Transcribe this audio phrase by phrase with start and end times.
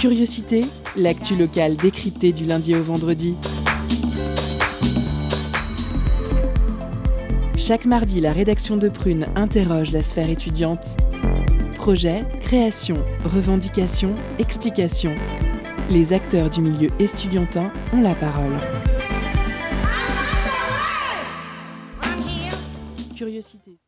[0.00, 0.60] Curiosité,
[0.96, 3.34] l'actu locale décryptée du lundi au vendredi.
[7.56, 10.98] Chaque mardi, la rédaction de Prune interroge la sphère étudiante.
[11.76, 15.14] Projet, création, revendication, explication.
[15.90, 18.58] Les acteurs du milieu estudiantin ont la parole.
[23.16, 23.78] Curiosité.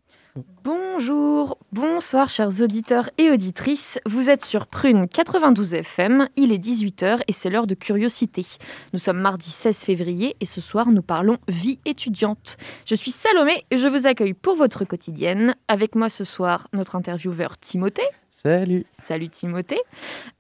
[0.65, 3.99] Bonjour, bonsoir chers auditeurs et auditrices.
[4.07, 8.47] Vous êtes sur Prune 92 FM, il est 18h et c'est l'heure de curiosité.
[8.93, 12.57] Nous sommes mardi 16 février et ce soir nous parlons vie étudiante.
[12.85, 15.55] Je suis Salomé et je vous accueille pour votre quotidienne.
[15.69, 18.09] Avec moi ce soir notre intervieweur Timothée.
[18.47, 18.87] Salut.
[19.05, 19.81] Salut Timothée.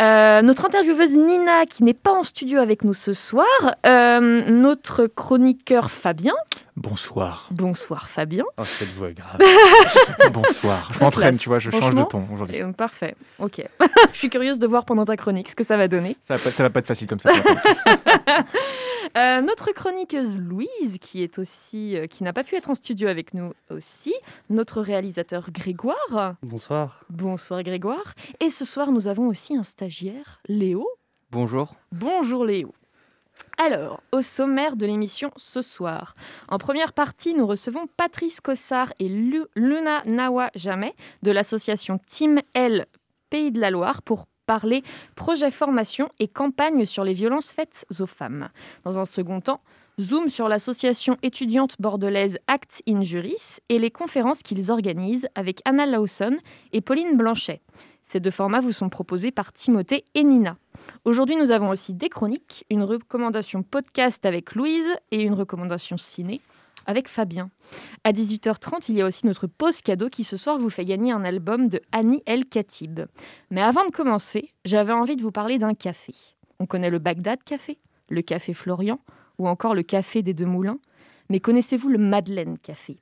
[0.00, 3.48] Euh, notre intervieweuse Nina qui n'est pas en studio avec nous ce soir.
[3.84, 6.34] Euh, notre chroniqueur Fabien.
[6.76, 7.48] Bonsoir.
[7.50, 8.44] Bonsoir Fabien.
[8.58, 9.40] Oh, cette voix est grave.
[10.32, 10.90] Bonsoir.
[10.92, 12.62] Je m'entraîne, tu vois, je change de ton aujourd'hui.
[12.62, 13.64] Euh, parfait, ok.
[14.12, 16.16] je suis curieuse de voir pendant ta chronique ce que ça va donner.
[16.22, 17.30] Ça va pas, ça va pas être facile comme ça.
[19.16, 23.08] euh, notre chroniqueuse Louise, qui est aussi, euh, qui n'a pas pu être en studio
[23.08, 24.14] avec nous aussi.
[24.50, 26.36] Notre réalisateur Grégoire.
[26.42, 27.04] Bonsoir.
[27.10, 28.14] Bonsoir Grégoire.
[28.40, 30.88] Et ce soir, nous avons aussi un stagiaire, Léo.
[31.30, 31.74] Bonjour.
[31.92, 32.72] Bonjour Léo.
[33.58, 36.14] Alors, au sommaire de l'émission ce soir,
[36.48, 42.86] en première partie, nous recevons Patrice Cossard et Luna Nawa Jamais de l'association Team L
[43.30, 44.82] Pays de la Loire pour parler
[45.14, 48.48] projet formation et campagne sur les violences faites aux femmes.
[48.84, 49.60] Dans un second temps,
[50.00, 55.86] zoom sur l'association étudiante bordelaise Act in Juris et les conférences qu'ils organisent avec Anna
[55.86, 56.36] Lawson
[56.72, 57.60] et Pauline Blanchet.
[58.02, 60.56] Ces deux formats vous sont proposés par Timothée et Nina.
[61.04, 66.40] Aujourd'hui, nous avons aussi des chroniques, une recommandation podcast avec Louise et une recommandation ciné
[66.86, 67.50] avec Fabien.
[68.04, 71.12] À 18h30, il y a aussi notre pause cadeau qui ce soir vous fait gagner
[71.12, 73.00] un album de Annie El Khatib.
[73.50, 76.14] Mais avant de commencer, j'avais envie de vous parler d'un café.
[76.58, 77.78] On connaît le Bagdad Café,
[78.08, 79.00] le Café Florian
[79.38, 80.78] ou encore le Café des Deux Moulins.
[81.28, 82.98] Mais connaissez-vous le Madeleine Café?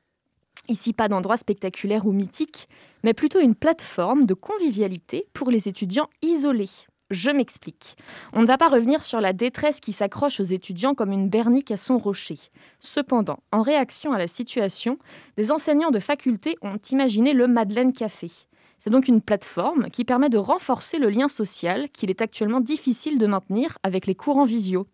[0.68, 2.68] Ici, pas d'endroit spectaculaire ou mythique,
[3.02, 6.70] mais plutôt une plateforme de convivialité pour les étudiants isolés.
[7.10, 7.96] Je m'explique.
[8.32, 11.70] On ne va pas revenir sur la détresse qui s'accroche aux étudiants comme une bernique
[11.70, 12.38] à son rocher.
[12.80, 14.98] Cependant, en réaction à la situation,
[15.36, 18.30] des enseignants de faculté ont imaginé le Madeleine Café.
[18.78, 23.18] C'est donc une plateforme qui permet de renforcer le lien social qu'il est actuellement difficile
[23.18, 24.86] de maintenir avec les cours en visio.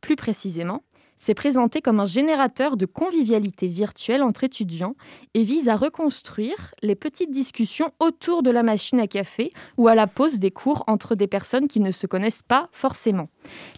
[0.00, 0.82] Plus précisément,
[1.18, 4.94] c'est présenté comme un générateur de convivialité virtuelle entre étudiants
[5.34, 9.94] et vise à reconstruire les petites discussions autour de la machine à café ou à
[9.94, 13.28] la pause des cours entre des personnes qui ne se connaissent pas forcément.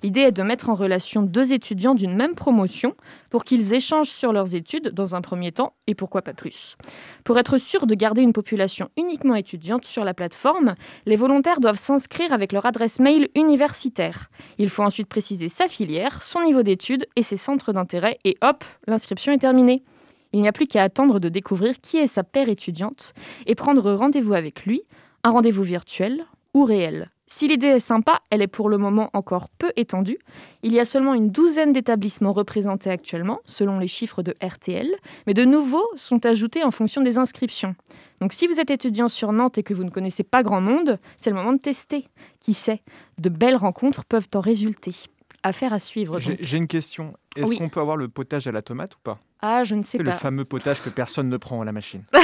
[0.03, 2.95] L'idée est de mettre en relation deux étudiants d'une même promotion
[3.31, 6.77] pour qu'ils échangent sur leurs études dans un premier temps et pourquoi pas plus.
[7.25, 10.75] Pour être sûr de garder une population uniquement étudiante sur la plateforme,
[11.07, 14.31] les volontaires doivent s'inscrire avec leur adresse mail universitaire.
[14.59, 18.65] Il faut ensuite préciser sa filière, son niveau d'études et ses centres d'intérêt et hop,
[18.89, 19.85] l'inscription est terminée.
[20.33, 23.15] Il n'y a plus qu'à attendre de découvrir qui est sa paire étudiante
[23.47, 24.83] et prendre rendez-vous avec lui,
[25.23, 26.25] un rendez-vous virtuel
[26.55, 27.09] ou réel.
[27.29, 30.19] Si l'idée est sympa, elle est pour le moment encore peu étendue.
[30.65, 34.89] Il y a seulement une douzaine d'établissements représentés actuellement, selon les chiffres de RTL,
[35.29, 37.77] mais de nouveaux sont ajoutés en fonction des inscriptions.
[38.21, 40.99] Donc si vous êtes étudiant sur Nantes et que vous ne connaissez pas grand monde,
[41.17, 42.09] c'est le moment de tester.
[42.41, 42.83] Qui sait,
[43.19, 44.97] de belles rencontres peuvent en résulter.
[45.43, 46.19] Affaire à suivre.
[46.19, 47.15] J'ai une question.
[47.37, 47.59] Est-ce oui.
[47.59, 49.19] qu'on peut avoir le potage à la tomate ou pas?
[49.43, 50.05] Ah, je ne sais pas.
[50.05, 52.05] C'est le fameux potage que personne ne prend à la machine.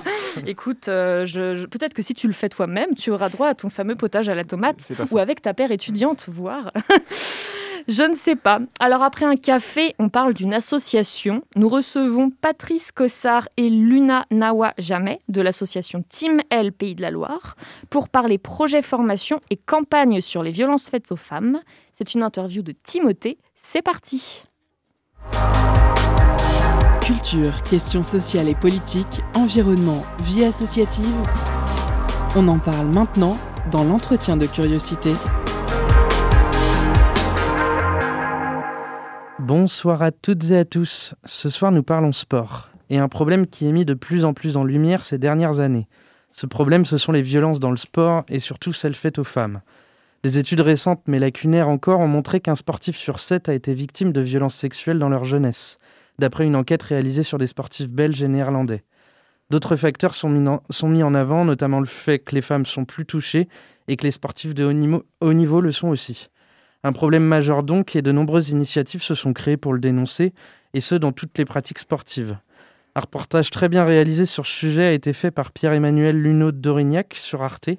[0.46, 3.54] Écoute, euh, je, je, peut-être que si tu le fais toi-même, tu auras droit à
[3.54, 6.72] ton fameux potage à la tomate ou avec ta paire étudiante, voire.
[7.88, 8.60] Je ne sais pas.
[8.80, 11.42] Alors après un café, on parle d'une association.
[11.56, 17.10] Nous recevons Patrice Cossard et Luna Nawa Jamais de l'association Team L Pays de la
[17.10, 17.56] Loire
[17.88, 21.60] pour parler projet formation et campagne sur les violences faites aux femmes.
[21.94, 23.38] C'est une interview de Timothée.
[23.54, 24.44] C'est parti.
[27.00, 31.06] Culture, questions sociales et politiques, environnement, vie associative.
[32.36, 33.38] On en parle maintenant
[33.70, 35.14] dans l'entretien de curiosité.
[39.40, 41.14] Bonsoir à toutes et à tous.
[41.24, 42.70] Ce soir, nous parlons sport.
[42.90, 45.86] Et un problème qui est mis de plus en plus en lumière ces dernières années.
[46.32, 49.60] Ce problème, ce sont les violences dans le sport et surtout celles faites aux femmes.
[50.24, 54.10] Des études récentes, mais lacunaires encore, ont montré qu'un sportif sur sept a été victime
[54.12, 55.78] de violences sexuelles dans leur jeunesse,
[56.18, 58.82] d'après une enquête réalisée sur des sportifs belges et néerlandais.
[59.50, 63.48] D'autres facteurs sont mis, en, avant, notamment le fait que les femmes sont plus touchées
[63.86, 64.64] et que les sportifs de
[65.20, 66.28] haut niveau le sont aussi.
[66.84, 70.32] Un problème majeur donc, et de nombreuses initiatives se sont créées pour le dénoncer,
[70.74, 72.38] et ce dans toutes les pratiques sportives.
[72.94, 77.14] Un reportage très bien réalisé sur ce sujet a été fait par Pierre-Emmanuel Luneau Dorignac
[77.14, 77.70] sur Arte.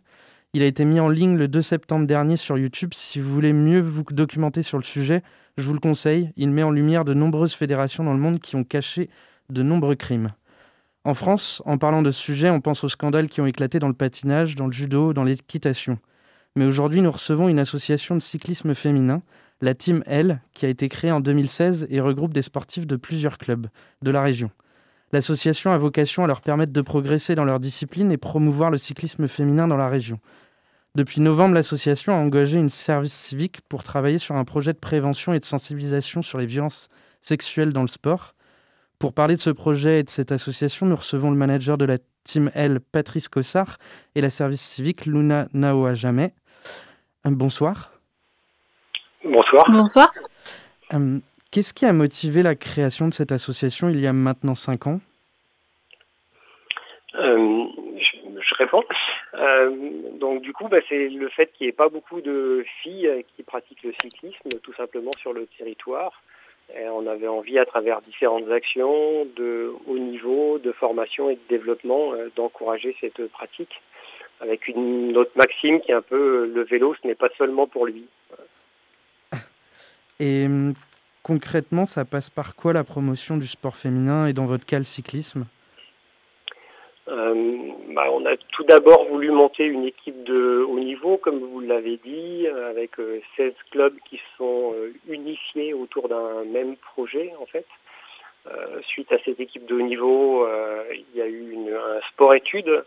[0.53, 2.93] Il a été mis en ligne le 2 septembre dernier sur YouTube.
[2.93, 5.21] Si vous voulez mieux vous documenter sur le sujet,
[5.57, 6.31] je vous le conseille.
[6.37, 9.09] Il met en lumière de nombreuses fédérations dans le monde qui ont caché
[9.49, 10.33] de nombreux crimes.
[11.05, 13.87] En France, en parlant de ce sujet, on pense aux scandales qui ont éclaté dans
[13.87, 15.97] le patinage, dans le judo, dans l'équitation.
[16.55, 19.21] Mais aujourd'hui, nous recevons une association de cyclisme féminin,
[19.61, 23.37] la Team L, qui a été créée en 2016 et regroupe des sportifs de plusieurs
[23.37, 23.67] clubs
[24.01, 24.51] de la région.
[25.11, 29.27] L'association a vocation à leur permettre de progresser dans leur discipline et promouvoir le cyclisme
[29.27, 30.19] féminin dans la région.
[30.95, 35.33] Depuis novembre, l'association a engagé une service civique pour travailler sur un projet de prévention
[35.33, 36.89] et de sensibilisation sur les violences
[37.21, 38.35] sexuelles dans le sport.
[38.97, 41.97] Pour parler de ce projet et de cette association, nous recevons le manager de la
[42.23, 43.77] Team L, Patrice Cossard,
[44.15, 46.33] et la service civique Luna Naoa Jamais.
[47.29, 47.91] Euh, bonsoir.
[49.23, 49.65] Bonsoir.
[49.69, 50.11] Bonsoir.
[50.93, 51.19] Euh,
[51.51, 54.99] qu'est-ce qui a motivé la création de cette association il y a maintenant cinq ans?
[57.15, 57.65] Euh,
[58.41, 58.83] je, réponds.
[60.19, 63.43] donc du coup, bah, c'est le fait qu'il n'y ait pas beaucoup de filles qui
[63.43, 66.21] pratiquent le cyclisme, tout simplement sur le territoire
[66.91, 72.13] on avait envie, à travers différentes actions de haut niveau, de formation et de développement,
[72.13, 73.81] euh, d'encourager cette pratique
[74.41, 77.67] avec une autre maxime qui est un peu euh, le vélo, ce n'est pas seulement
[77.67, 78.05] pour lui.
[80.19, 80.73] Et hum,
[81.23, 84.83] concrètement, ça passe par quoi la promotion du sport féminin et dans votre cas le
[84.83, 85.45] cyclisme?
[87.09, 87.33] Euh,
[87.95, 91.97] bah, on a tout d'abord voulu monter une équipe de haut niveau, comme vous l'avez
[91.97, 92.99] dit, avec 16
[93.39, 97.65] euh, clubs qui sont euh, unifiés autour d'un même projet, en fait.
[98.87, 100.47] suite à cette équipe de haut niveau,
[100.91, 102.83] il y a eu une, un sport-études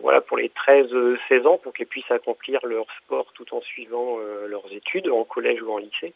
[0.00, 4.72] voilà, pour les 13-16 ans, pour qu'ils puissent accomplir leur sport tout en suivant leurs
[4.72, 6.12] études, en collège ou en lycée.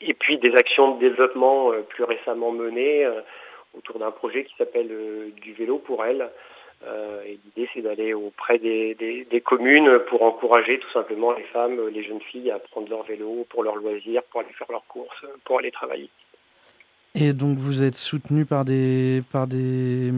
[0.00, 3.06] Et puis des actions de développement plus récemment menées
[3.76, 6.28] autour d'un projet qui s'appelle euh, du vélo pour elle.
[6.86, 11.88] Euh, et l'idée, c'est d'aller auprès des, des, communes pour encourager tout simplement les femmes,
[11.88, 15.26] les jeunes filles à prendre leur vélo pour leurs loisirs, pour aller faire leurs courses,
[15.44, 16.08] pour aller travailler.
[17.14, 20.10] Et donc, vous êtes soutenu par des, par des,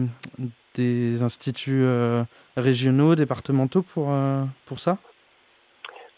[0.75, 2.23] des instituts euh,
[2.57, 4.11] régionaux, départementaux pour,
[4.65, 4.97] pour ça?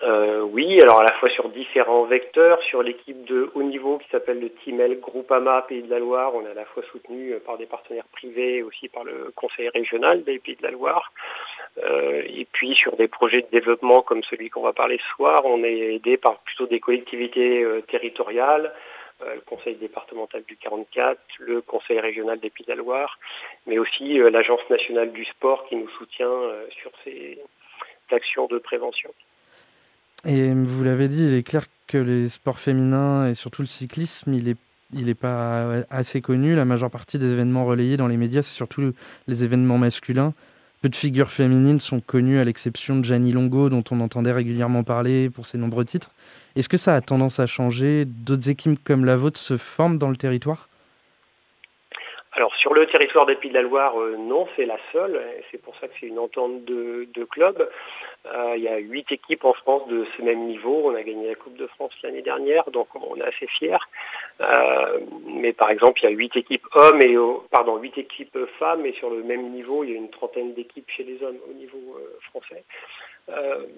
[0.03, 4.07] Euh, oui, alors à la fois sur différents vecteurs, sur l'équipe de haut niveau qui
[4.09, 7.31] s'appelle le Team L Groupama Pays de la Loire, on est à la fois soutenu
[7.31, 10.71] euh, par des partenaires privés et aussi par le conseil régional des Pays de la
[10.71, 11.11] Loire.
[11.83, 15.41] Euh, et puis sur des projets de développement comme celui qu'on va parler ce soir,
[15.45, 18.73] on est aidé par plutôt des collectivités euh, territoriales,
[19.21, 23.19] le conseil départemental du 44, le conseil régional des Pays de la Loire,
[23.65, 26.31] mais aussi l'agence nationale du sport qui nous soutient
[26.81, 27.39] sur ces
[28.11, 29.09] actions de prévention.
[30.25, 34.33] Et vous l'avez dit, il est clair que les sports féminins et surtout le cyclisme,
[34.33, 34.57] il est
[34.93, 36.55] il n'est pas assez connu.
[36.55, 38.93] La majeure partie des événements relayés dans les médias, c'est surtout
[39.27, 40.33] les événements masculins.
[40.85, 44.83] Peu de figures féminines sont connues, à l'exception de Gianni Longo, dont on entendait régulièrement
[44.83, 46.11] parler pour ses nombreux titres.
[46.55, 48.05] Est-ce que ça a tendance à changer?
[48.05, 50.69] D'autres équipes comme la vôtre se forment dans le territoire?
[52.35, 55.21] Alors sur le territoire des Pays de la Loire, euh, non, c'est la seule.
[55.49, 57.69] C'est pour ça que c'est une entente de, de clubs.
[58.25, 60.81] Euh, il y a huit équipes en France de ce même niveau.
[60.83, 63.77] On a gagné la Coupe de France l'année dernière, donc on est assez fiers.
[64.41, 67.15] Euh, mais par exemple, il y a huit équipes hommes et
[67.51, 70.89] pardon huit équipes femmes, et sur le même niveau, il y a une trentaine d'équipes
[70.91, 71.97] chez les hommes au niveau
[72.29, 72.65] français.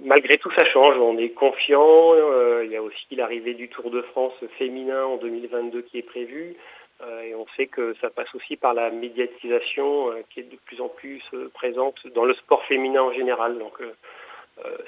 [0.03, 0.97] malgré tout, ça change.
[0.97, 2.15] On est confiant.
[2.63, 6.55] il y a aussi l'arrivée du Tour de France féminin en 2022 qui est prévu.
[7.03, 10.57] Euh, et on sait que ça passe aussi par la médiatisation euh, qui est de
[10.65, 13.57] plus en plus euh, présente dans le sport féminin en général.
[13.59, 13.81] Donc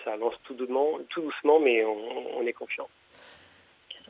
[0.04, 2.90] ça avance tout doucement, tout doucement mais on, est confiant.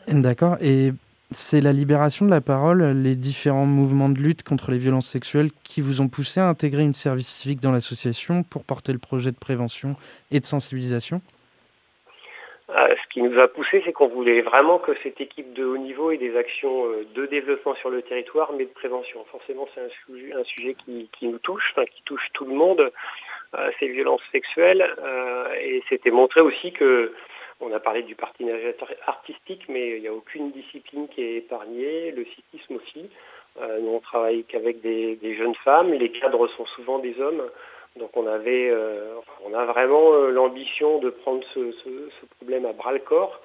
[0.07, 0.55] D'accord.
[0.61, 0.91] Et
[1.31, 5.51] c'est la libération de la parole, les différents mouvements de lutte contre les violences sexuelles
[5.65, 9.33] qui vous ont poussé à intégrer une service civique dans l'association pour porter le projet
[9.33, 9.97] de prévention
[10.31, 11.21] et de sensibilisation?
[13.19, 16.17] Qui nous a poussé, c'est qu'on voulait vraiment que cette équipe de haut niveau ait
[16.17, 19.25] des actions euh, de développement sur le territoire, mais de prévention.
[19.25, 22.91] Forcément, c'est un sujet, un sujet qui, nous touche, qui touche tout le monde,
[23.55, 24.95] euh, ces violences sexuelles.
[24.99, 27.13] Euh, et c'était montré aussi que,
[27.59, 28.71] on a parlé du partenariat
[29.05, 33.09] artistique, mais il n'y a aucune discipline qui est épargnée, le cyclisme aussi.
[33.61, 37.43] Euh, nous, on travaille qu'avec des, jeunes femmes, les cadres sont souvent des hommes.
[37.97, 39.15] Donc on avait, euh,
[39.45, 41.73] on a vraiment euh, l'ambition de prendre ce,
[42.37, 43.41] problème à bras le corps,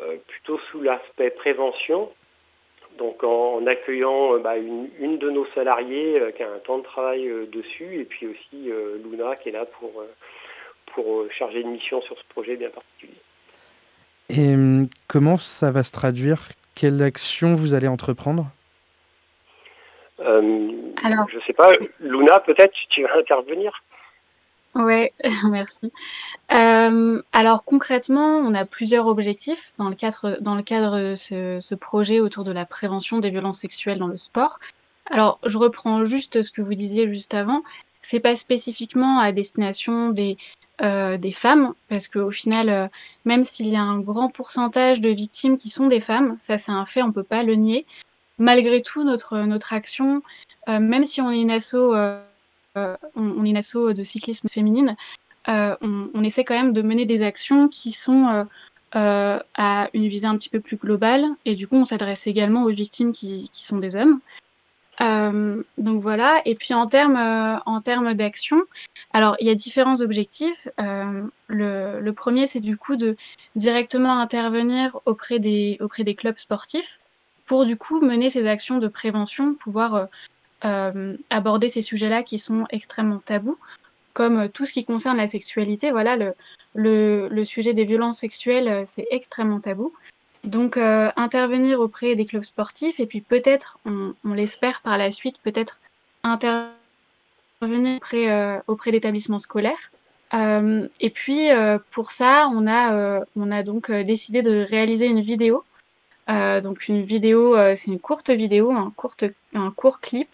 [0.00, 2.10] euh, plutôt sous l'aspect prévention.
[2.98, 8.00] Donc en, accueillant bah, une, de nos salariés qui a un temps de travail dessus,
[8.00, 8.70] et puis aussi
[9.04, 10.02] Luna qui est là pour
[10.94, 13.20] pour charger une mission sur ce projet bien particulier.
[14.30, 16.48] Et hum, comment ça va se traduire?
[16.74, 18.46] Quelle action vous allez entreprendre?
[20.20, 21.26] Alors...
[21.30, 21.70] Je sais pas,
[22.00, 23.72] Luna, peut-être tu vas intervenir?
[24.74, 25.12] Ouais,
[25.50, 25.92] merci.
[26.52, 31.58] Euh, alors concrètement, on a plusieurs objectifs dans le cadre, dans le cadre de ce,
[31.60, 34.58] ce projet autour de la prévention des violences sexuelles dans le sport.
[35.10, 37.62] Alors, je reprends juste ce que vous disiez juste avant.
[38.02, 40.36] C'est pas spécifiquement à destination des,
[40.82, 42.86] euh, des femmes, parce qu'au final, euh,
[43.24, 46.72] même s'il y a un grand pourcentage de victimes qui sont des femmes, ça c'est
[46.72, 47.84] un fait, on peut pas le nier.
[48.38, 50.22] Malgré tout, notre, notre action,
[50.68, 52.20] euh, même si on est une asso, euh,
[52.74, 54.96] on, on, est une asso de cyclisme féminine,
[55.46, 58.46] on, essaie quand même de mener des actions qui sont
[58.92, 62.70] à une visée un petit peu plus globale, et du coup, on s'adresse également aux
[62.70, 64.20] victimes qui, qui sont des hommes.
[65.00, 66.42] Euh, donc voilà.
[66.44, 68.62] Et puis en termes euh, en termes d'action,
[69.12, 70.68] alors il y a différents objectifs.
[70.80, 73.16] Euh, le, le, premier, c'est du coup de
[73.56, 77.00] directement intervenir auprès des auprès des clubs sportifs
[77.48, 80.08] pour du coup mener ces actions de prévention, pouvoir
[80.64, 83.58] euh, aborder ces sujets-là qui sont extrêmement tabous,
[84.12, 85.90] comme tout ce qui concerne la sexualité.
[85.90, 86.34] Voilà, le,
[86.74, 89.92] le, le sujet des violences sexuelles, c'est extrêmement tabou.
[90.44, 95.10] Donc euh, intervenir auprès des clubs sportifs et puis peut-être, on, on l'espère par la
[95.10, 95.80] suite, peut-être
[96.22, 99.90] intervenir auprès, euh, auprès d'établissements scolaires.
[100.34, 104.64] Euh, et puis euh, pour ça, on a, euh, on a donc euh, décidé de
[104.68, 105.64] réaliser une vidéo.
[106.28, 108.92] Donc une vidéo, c'est une courte vidéo, un,
[109.70, 110.28] court clip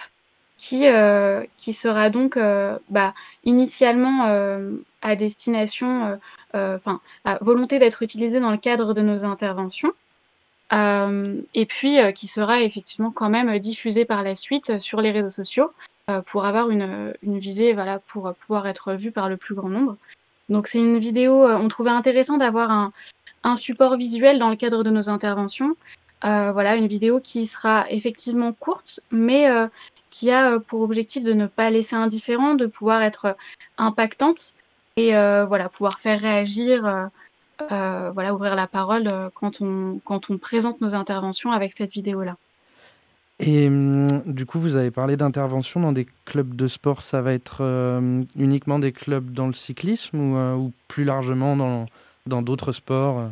[0.59, 0.85] qui,
[1.57, 2.39] qui sera donc
[2.91, 4.25] bah, initialement
[5.03, 6.19] à destination,
[6.53, 9.93] enfin, à volonté d'être utilisé dans le cadre de nos interventions.
[10.73, 15.11] Euh, et puis euh, qui sera effectivement quand même diffusé par la suite sur les
[15.11, 15.71] réseaux sociaux
[16.09, 19.69] euh, pour avoir une, une visée, voilà, pour pouvoir être vu par le plus grand
[19.69, 19.97] nombre.
[20.49, 22.93] Donc c'est une vidéo, on trouvait intéressant d'avoir un,
[23.45, 25.77] un, support visuel dans le cadre de nos interventions.
[26.23, 29.47] voilà, une vidéo qui sera effectivement courte, mais
[30.11, 33.37] qui a pour objectif de ne pas laisser indifférent, de pouvoir être
[33.79, 34.55] impactante
[34.97, 37.11] et voilà, pouvoir faire réagir
[37.71, 41.93] euh, voilà, ouvrir la parole euh, quand on, quand on présente nos interventions avec cette
[41.93, 42.37] vidéo-là.
[43.41, 47.03] Et hum, du coup, vous avez parlé d'intervention dans des clubs de sport.
[47.03, 51.87] Ça va être euh, uniquement des clubs dans le cyclisme euh, ou plus largement dans
[52.27, 53.31] d'autres sports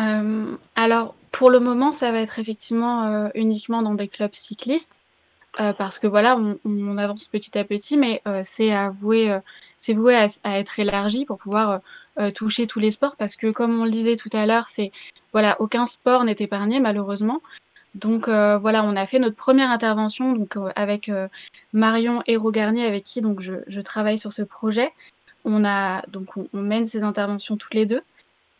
[0.00, 5.04] euh, Alors, pour le moment, ça va être effectivement uniquement dans des clubs cyclistes.
[5.58, 9.38] Euh, parce que voilà, on, avance petit à petit, mais euh, c'est voué, euh,
[9.78, 11.80] c'est voué à, être élargi pour pouvoir
[12.18, 14.92] euh, toucher tous les sports, parce que comme on le disait tout à l'heure, c'est
[15.32, 17.40] voilà, aucun sport n'est épargné malheureusement.
[17.94, 21.10] Donc voilà, on a fait notre première intervention donc avec
[21.72, 24.92] Marion Hérault Garnier, avec qui donc je, travaille sur ce projet.
[25.46, 28.02] On a donc on, mène ces interventions toutes les deux,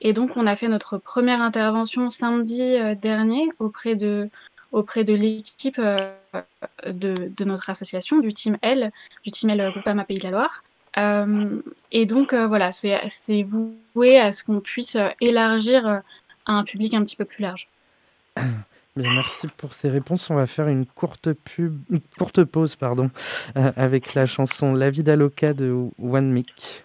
[0.01, 4.31] et donc on a fait notre première intervention samedi dernier auprès de
[4.73, 6.13] auprès de l'équipe euh,
[6.87, 8.93] de, notre association, du Team L,
[9.25, 10.65] du Team L Groupama Pays de la Loire.
[10.99, 11.61] Euh,
[11.93, 13.43] et donc euh, voilà, c'est
[13.95, 17.69] voué à ce qu'on puisse élargir à un public un petit peu plus large.
[18.97, 20.31] Merci pour ces réponses.
[20.31, 21.79] On va faire une courte pub,
[22.19, 23.11] courte pause pardon,
[23.57, 26.85] euh, avec la chanson La vie d'Aloca de One Mic.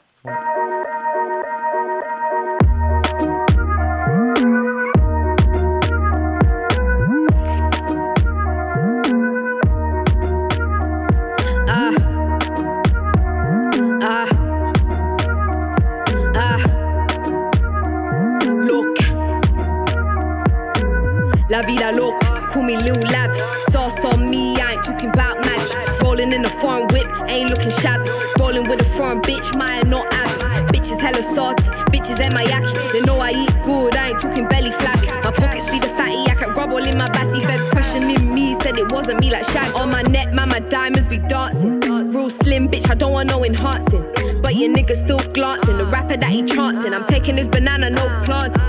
[27.82, 28.10] Shabby.
[28.40, 30.78] Rolling with a foreign bitch, mine not Abby.
[30.78, 32.74] Bitches hella salty, bitches ain't my yaki.
[32.94, 35.08] They know I eat good, I ain't talking belly flappy.
[35.26, 37.42] My pockets be the fatty, I can rub all in my batty.
[37.44, 39.74] Feds questioning me, said it wasn't me like Shag.
[39.76, 41.80] On my neck, man, my diamonds be dancing.
[42.14, 44.06] Real slim, bitch, I don't want no enhancing.
[44.42, 45.78] But your nigga still glancing.
[45.78, 46.94] The rapper that he chancing.
[46.94, 48.62] I'm taking this banana, no planting.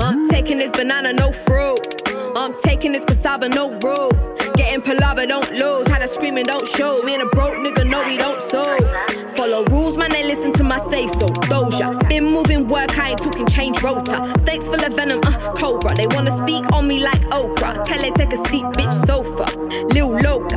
[0.00, 1.80] I'm taking this banana, no fruit.
[2.36, 4.10] I'm taking this cassava, no bro.
[4.68, 5.86] Getting palava, don't lose.
[5.86, 7.00] Had a screaming, don't show.
[7.02, 8.62] Me and a broke nigga, no, we don't so.
[9.28, 11.28] Follow rules, man, they listen to my say so.
[11.48, 14.30] Doja, been moving work, I ain't talking change rota.
[14.40, 15.94] Snakes full of venom, uh, cobra.
[15.94, 17.82] They wanna speak on me like Oprah.
[17.86, 19.48] Tell her, take a seat, bitch, sofa.
[19.94, 20.56] Lil Loca,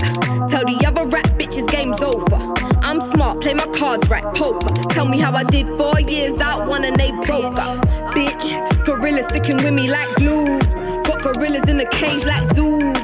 [0.50, 2.36] tell the other rap bitches, game's over.
[2.82, 4.74] I'm smart, play my cards right, poker.
[4.90, 7.80] Tell me how I did four years out, one and they broke up.
[8.12, 10.60] Bitch, gorilla sticking with me like glue.
[11.08, 13.01] Got gorillas in the cage like zoo.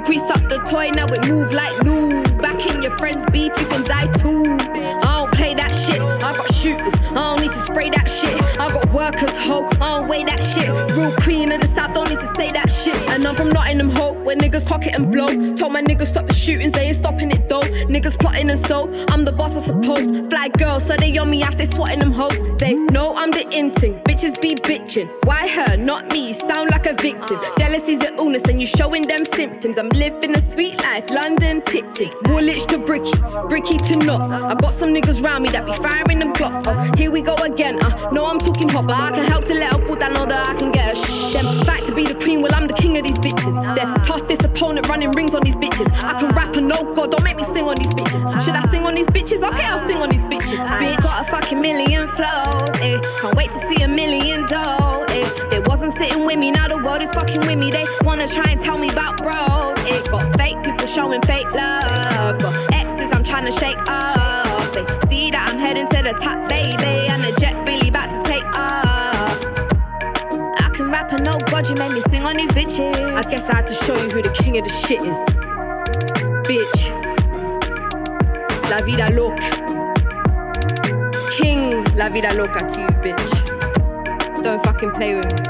[0.50, 2.24] The toy, now it move like glue.
[2.38, 4.46] Back in your friend's beef, you can die too.
[5.04, 6.96] I don't play that shit, I got shooters.
[7.12, 8.36] I don't need to spray that shit.
[8.60, 10.68] I got workers, hope, I don't weigh that shit.
[10.98, 12.98] Real queen of the south, don't need to say that shit.
[13.10, 15.30] And I'm from Nottingham, hope, where niggas cock it and blow.
[15.56, 17.68] Told my niggas stop the shootings, they ain't stopping it though.
[17.88, 20.28] Niggas plotting and so, I'm the boss, I suppose.
[20.30, 22.38] Fly girl, so they on me, I stay swatting them hoes.
[22.58, 25.08] They know I'm the inting, bitches be bitching.
[25.26, 27.40] Why her, not me, sound like a victim.
[27.58, 29.78] Jealousy's an illness and you showing them symptoms.
[29.78, 34.30] I'm living a sweet life, London tipped Woolwich to Bricky, Bricky to Knots.
[34.30, 36.68] I got some niggas round me that be firing them blocks.
[36.68, 37.80] Oh, here we go again.
[37.82, 40.26] Uh, no, I'm talking hot, but I can help to let her put that know
[40.26, 41.34] that I can get a shh.
[41.34, 43.56] Them fight to be the queen, well, I'm the king of these bitches.
[43.76, 45.88] They're toughest opponent running rings on these bitches.
[46.04, 48.22] I can rap and no god, don't make me sing on these bitches.
[48.44, 49.44] Should I sing on these bitches?
[49.44, 50.58] Okay, I'll sing on these bitches.
[50.58, 53.00] Bitch, got a fucking million flows, eh?
[53.22, 55.30] Can't wait to see a million dough, eh?
[55.50, 57.72] They wasn't sitting with me, now the world is fucking with me.
[57.72, 60.02] They wanna try and tell me about bros, eh?
[60.10, 62.40] Got fake people showing fake love.
[62.40, 64.74] Got exes I'm trying to shake off.
[64.74, 66.48] They see that I'm heading to the top,
[71.18, 72.94] I no god, you made me sing on these bitches.
[73.16, 75.18] I guess I had to show you who the king of the shit is.
[76.46, 76.92] Bitch.
[78.70, 79.50] La vida loca.
[81.36, 84.44] King La vida loca to you, bitch.
[84.44, 85.42] Don't fucking play with me.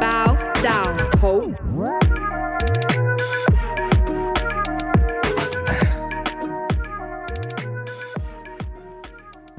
[0.00, 1.52] Bow down, ho.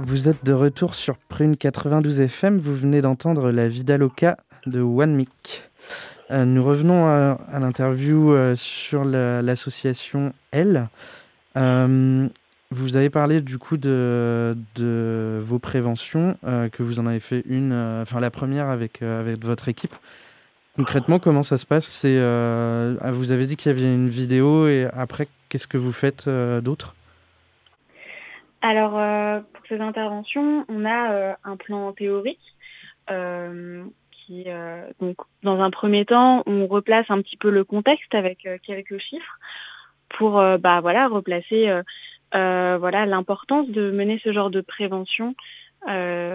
[0.08, 2.60] Vous êtes de retour sur Prune 92 FM.
[2.60, 5.66] Vous venez d'entendre la Vida Loca de Mic.
[6.32, 10.88] Euh, nous revenons à, à l'interview euh, sur la- l'association L.
[11.58, 12.26] Euh,
[12.72, 14.56] vous avez parlé du coup de,
[15.44, 19.20] vos préventions, euh, que vous en avez fait une, euh, enfin la première avec, euh,
[19.20, 19.94] avec votre équipe.
[20.78, 22.04] Concrètement, comment ça se passe?
[22.06, 25.92] Euh, ah, Vous avez dit qu'il y avait une vidéo et après, qu'est-ce que vous
[25.92, 26.96] faites euh, d'autre?
[28.62, 32.56] Alors, euh, ces interventions, on a euh, un plan théorique
[33.10, 38.14] euh, qui, euh, donc, dans un premier temps, on replace un petit peu le contexte
[38.14, 39.40] avec quelques chiffres
[40.10, 41.70] pour bah, voilà, replacer
[42.32, 45.36] voilà, l'importance de mener ce genre de prévention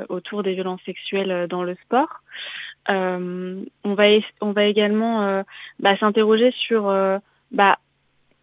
[0.08, 2.20] autour des violences sexuelles dans le sport.
[2.88, 4.04] On, va,
[4.42, 5.42] on va également
[5.80, 6.82] bah, s'interroger sur
[7.50, 7.78] bah,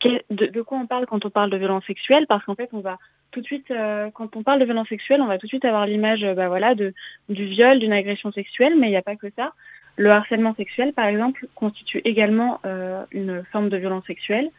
[0.01, 2.97] de, quoi on parle quand on parle de violences sexuelles, parce qu'en fait, on va
[3.31, 5.65] tout de suite, euh, quand on parle de violence sexuelle, on va tout de suite
[5.65, 6.93] avoir l'image euh, bah, voilà, du
[7.29, 9.53] viol, d'une agression sexuelle, mais il n'y a pas que ça.
[9.97, 14.49] Le harcèlement sexuel, par exemple, constitue également euh, une forme de violence sexuelle.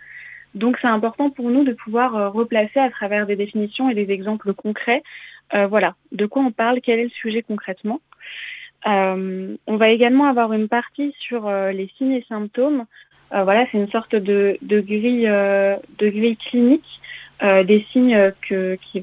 [0.55, 4.53] Donc c'est important pour nous de pouvoir replacer à travers des définitions et des exemples
[4.53, 5.05] concrets,
[5.53, 8.01] voilà, de quoi on parle, quel est le sujet concrètement.
[8.85, 12.87] On va également avoir une partie sur les signes et symptômes.
[13.33, 17.01] Euh, voilà, c'est une sorte de, euh, grille clinique
[17.43, 18.33] euh, des signes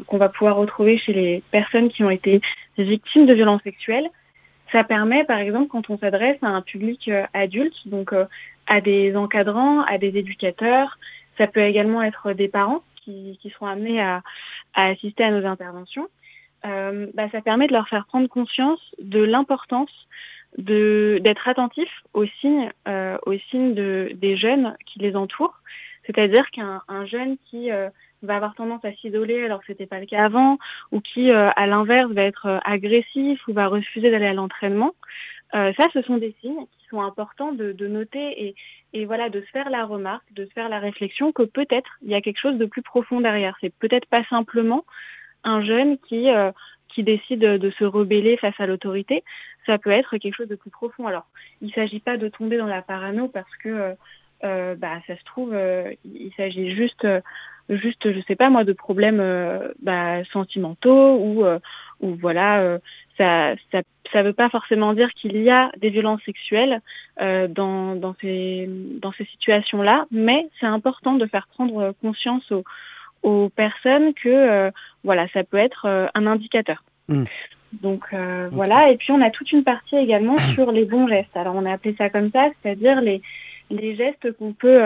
[0.06, 2.42] qu'on va pouvoir retrouver chez les personnes qui ont été
[2.78, 4.10] victimes de violences sexuelles.
[4.72, 8.14] Ça permet, par exemple, quand on s'adresse à un public adulte, donc
[8.68, 11.00] à des encadrants, à des éducateurs,
[11.38, 14.22] ça peut également être des parents qui, qui seront amenés à,
[14.74, 16.10] à assister à nos interventions.
[16.64, 19.90] Bah, ça permet de leur faire prendre conscience de l'importance
[20.58, 25.60] d'être attentif aux signes, euh, aux signes de- des jeunes qui les entourent.
[26.06, 27.90] C'est-à-dire qu'un un jeune qui euh,
[28.24, 30.58] va avoir tendance à s'isoler alors que ce n'était pas le cas avant,
[30.92, 34.94] ou qui, euh, à l'inverse, va être euh, agressif ou va refuser d'aller à l'entraînement,
[35.56, 38.56] euh, ça, ce sont des signes qui sont importants de, de noter et,
[38.94, 42.10] et voilà, de se faire la remarque, de se faire la réflexion que peut-être il
[42.10, 43.56] y a quelque chose de plus profond derrière.
[43.62, 44.86] C'est peut-être pas simplement
[45.44, 46.52] un jeune qui, euh,
[46.98, 49.24] qui décide de se rebeller face à l'autorité,
[49.68, 51.06] ça peut être quelque chose de plus profond.
[51.06, 51.28] Alors,
[51.62, 53.94] il ne s'agit pas de tomber dans la parano parce que euh,
[54.44, 57.08] euh, bah, ça se trouve, euh, il s'agit juste,
[57.70, 59.24] juste, je sais pas moi, de problèmes
[59.80, 61.46] bah, sentimentaux ou,
[62.02, 62.80] ou voilà,
[63.20, 66.82] ça, ça, ça veut pas forcément dire qu'il y a des violences sexuelles
[67.20, 68.68] dans, dans ces,
[69.04, 72.64] dans ces situations-là, mais c'est important de faire prendre conscience aux,
[73.28, 74.72] aux personnes que euh,
[75.04, 76.84] voilà, ça peut être euh, un indicateur.
[77.10, 77.26] Mm.
[77.74, 81.36] Donc euh, voilà, et puis on a toute une partie également sur les bons gestes.
[81.36, 83.22] Alors on a appelé ça comme ça, c'est-à-dire les,
[83.70, 84.82] les gestes qu'on peut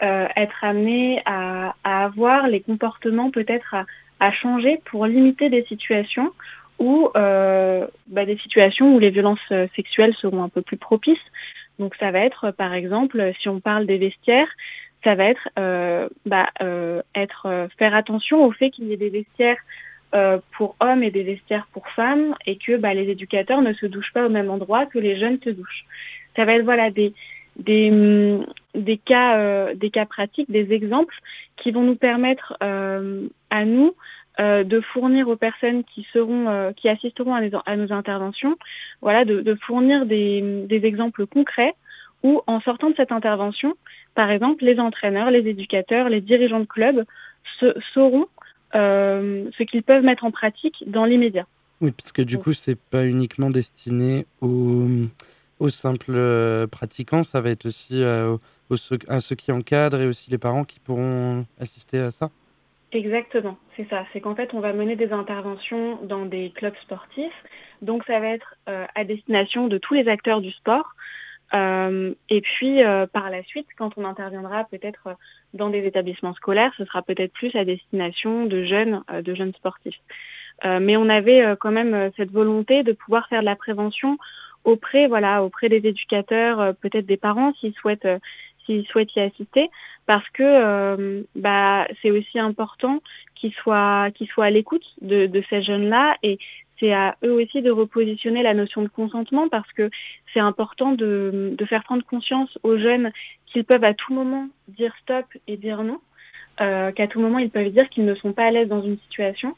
[0.00, 3.84] être amené à, à avoir, les comportements peut-être à,
[4.18, 6.32] à changer pour limiter des situations
[6.80, 11.26] où euh, bah, des situations où les violences sexuelles seront un peu plus propices.
[11.78, 14.48] Donc ça va être par exemple, si on parle des vestiaires,
[15.04, 18.96] ça va être, euh, bah, euh, être euh, faire attention au fait qu'il y ait
[18.96, 19.58] des vestiaires
[20.50, 24.12] pour hommes et des vestiaires pour femmes et que bah, les éducateurs ne se douchent
[24.12, 25.86] pas au même endroit que les jeunes se douchent.
[26.36, 27.14] Ça va être voilà des,
[27.56, 31.14] des, hum, des, cas, des cas pratiques, des exemples
[31.56, 33.94] qui vont nous permettre à nous
[34.38, 38.58] de fournir aux personnes qui seront, qui assisteront à, nos interventions,
[39.00, 41.74] voilà, de, fournir des, exemples concrets
[42.22, 43.76] où, en sortant de cette intervention,
[44.14, 47.04] par exemple, les entraîneurs, les éducateurs, les dirigeants de club
[47.94, 48.26] sauront
[48.74, 51.46] ce qu'ils peuvent mettre en pratique dans l'immédiat.
[51.82, 54.86] Oui, parce que du coup, c'est pas uniquement destiné aux,
[55.58, 58.36] aux simples euh, pratiquants, ça va être aussi euh,
[59.08, 62.30] à ceux qui encadrent et aussi les parents qui pourront assister à ça
[62.92, 64.04] Exactement, c'est ça.
[64.12, 67.32] C'est qu'en fait, on va mener des interventions dans des clubs sportifs.
[67.80, 70.94] Donc, ça va être euh, à destination de tous les acteurs du sport.
[71.54, 72.80] Et puis,
[73.12, 75.16] par la suite, quand on interviendra peut-être
[75.52, 80.00] dans des établissements scolaires, ce sera peut-être plus à destination de jeunes, de jeunes sportifs.
[80.64, 84.18] mais on avait quand même cette volonté de pouvoir faire de la prévention
[84.64, 88.18] auprès, voilà, auprès des éducateurs, euh, peut-être des parents s'ils souhaitent, euh,
[88.64, 89.70] s'ils souhaitent y assister,
[90.06, 93.00] parce que euh, bah, c'est aussi important
[93.34, 96.38] qu'ils soient, qu'ils soient à l'écoute de, ces jeunes-là et
[96.82, 99.88] c'est à eux aussi de repositionner la notion de consentement parce que
[100.34, 103.12] c'est important de, faire prendre conscience aux jeunes
[103.46, 106.00] qu'ils peuvent à tout moment dire stop et dire non,
[106.58, 109.54] qu'à tout moment ils peuvent dire qu'ils ne sont pas à l'aise dans une situation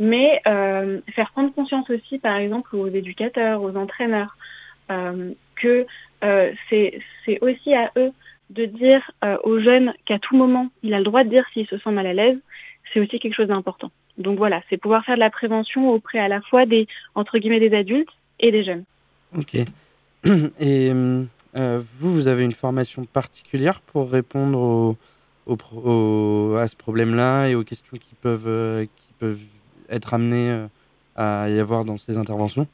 [0.00, 4.36] mais euh, faire prendre conscience aussi, par exemple, aux éducateurs, aux entraîneurs,
[4.90, 5.86] euh, que
[6.24, 6.98] euh, c'est
[7.42, 8.10] aussi à eux
[8.48, 9.12] de dire
[9.44, 12.06] aux jeunes qu'à tout moment, il a le droit de dire s'il se sent mal
[12.06, 12.38] à l'aise,
[12.92, 13.92] c'est aussi quelque chose d'important.
[14.20, 17.60] Donc voilà, c'est pouvoir faire de la prévention auprès à la fois des, entre guillemets,
[17.60, 18.84] des adultes et des jeunes.
[19.36, 19.56] Ok.
[20.60, 24.96] Et vous, vous avez une formation particulière pour répondre
[25.48, 29.40] à ce problème-là et aux questions qui peuvent, qui peuvent
[29.90, 30.66] être amené euh,
[31.16, 32.66] à y avoir dans ces interventions?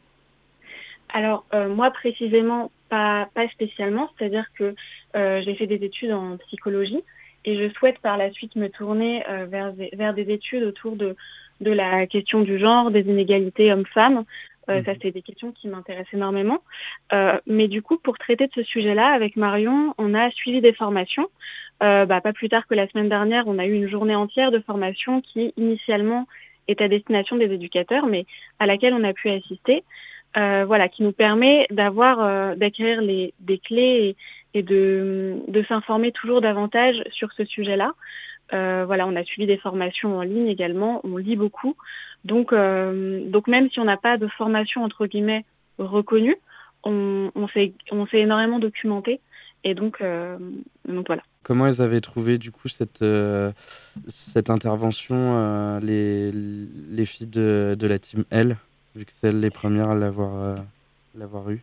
[1.13, 4.75] Alors euh, moi précisément pas, pas spécialement, c'est-à-dire que
[5.17, 7.03] euh, j'ai fait des études en psychologie
[7.47, 11.17] et je souhaite par la suite me tourner vers, vers des études autour de,
[11.61, 14.25] de la question du genre, des inégalités hommes-femmes.
[14.67, 14.97] Ça, mhm.
[15.01, 16.61] c'est des questions qui m'intéressent énormément.
[17.47, 21.29] mais du coup, pour traiter de ce sujet-là, avec Marion, on a suivi des formations.
[21.81, 24.59] Bah, pas plus tard que la semaine dernière, on a eu une journée entière de
[24.59, 26.27] formation qui, initialement,
[26.69, 28.27] est à destination des éducateurs, mais
[28.59, 29.85] à laquelle on a pu assister,
[30.37, 34.17] euh, voilà, qui nous permet d'avoir, euh, d'acquérir des clés
[34.57, 37.93] et, de, s'informer toujours davantage sur ce sujet-là.
[38.53, 41.77] Euh, voilà, on a suivi des formations en ligne également, on lit beaucoup.
[42.25, 45.45] Donc, donc même si on n'a pas de formation entre guillemets
[45.79, 46.37] reconnue,
[46.83, 47.73] on, on s'est
[48.13, 49.21] énormément documenté.
[49.65, 50.03] Et donc,
[50.89, 51.23] donc voilà.
[51.47, 53.53] Comment elles avaient trouvé du coup cette, euh,
[54.09, 58.57] cette intervention, euh, les, les filles de, de, la team L,
[58.97, 60.57] vu que c'est les premières à l'avoir euh,
[61.15, 61.63] l'avoir eu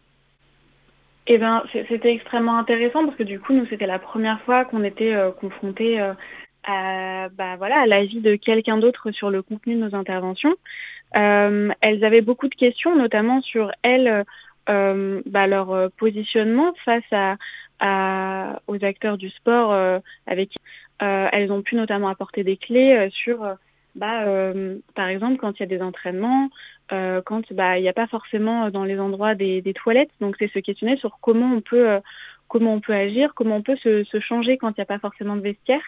[1.27, 4.83] eh ben, c'était extrêmement intéressant parce que du coup, nous, c'était la première fois qu'on
[4.83, 5.99] était confrontés
[6.63, 10.55] à, bah, voilà, à l'avis de quelqu'un d'autre sur le contenu de nos interventions.
[11.13, 14.25] elles avaient beaucoup de questions, notamment sur elles,
[14.67, 17.37] bah, leur positionnement face à,
[18.67, 20.57] aux acteurs du sport euh, avec qui
[21.01, 23.43] euh, elles ont pu notamment apporter des clés euh, sur,
[23.95, 24.25] bah,
[24.95, 26.49] par exemple, quand il y a des entraînements,
[26.89, 30.11] quand bah, il n'y a pas forcément dans les endroits des, toilettes.
[30.19, 31.99] Donc c'est se questionner sur comment on peut,
[32.47, 35.35] comment on peut agir, comment on peut se, changer quand il n'y a pas forcément
[35.35, 35.83] de vestiaire.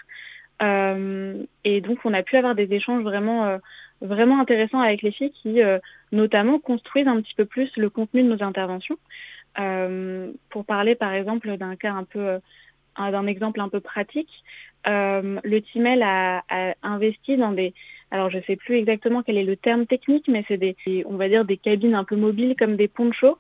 [0.62, 3.60] et donc on a pu avoir des échanges vraiment,
[4.02, 5.62] vraiment intéressants avec les filles qui
[6.12, 8.98] notamment construisent un petit peu plus le contenu de nos interventions.
[9.58, 12.40] Euh, pour parler par exemple d'un cas un peu, euh,
[12.98, 14.44] d'un exemple un peu pratique,
[14.88, 16.44] euh, le TIMEL a,
[16.84, 17.74] investi dans des,
[18.12, 21.18] alors je ne sais plus exactement quel est le terme technique, mais c'est des, on
[21.18, 23.38] va dire des cabines un peu mobiles comme des ponchos,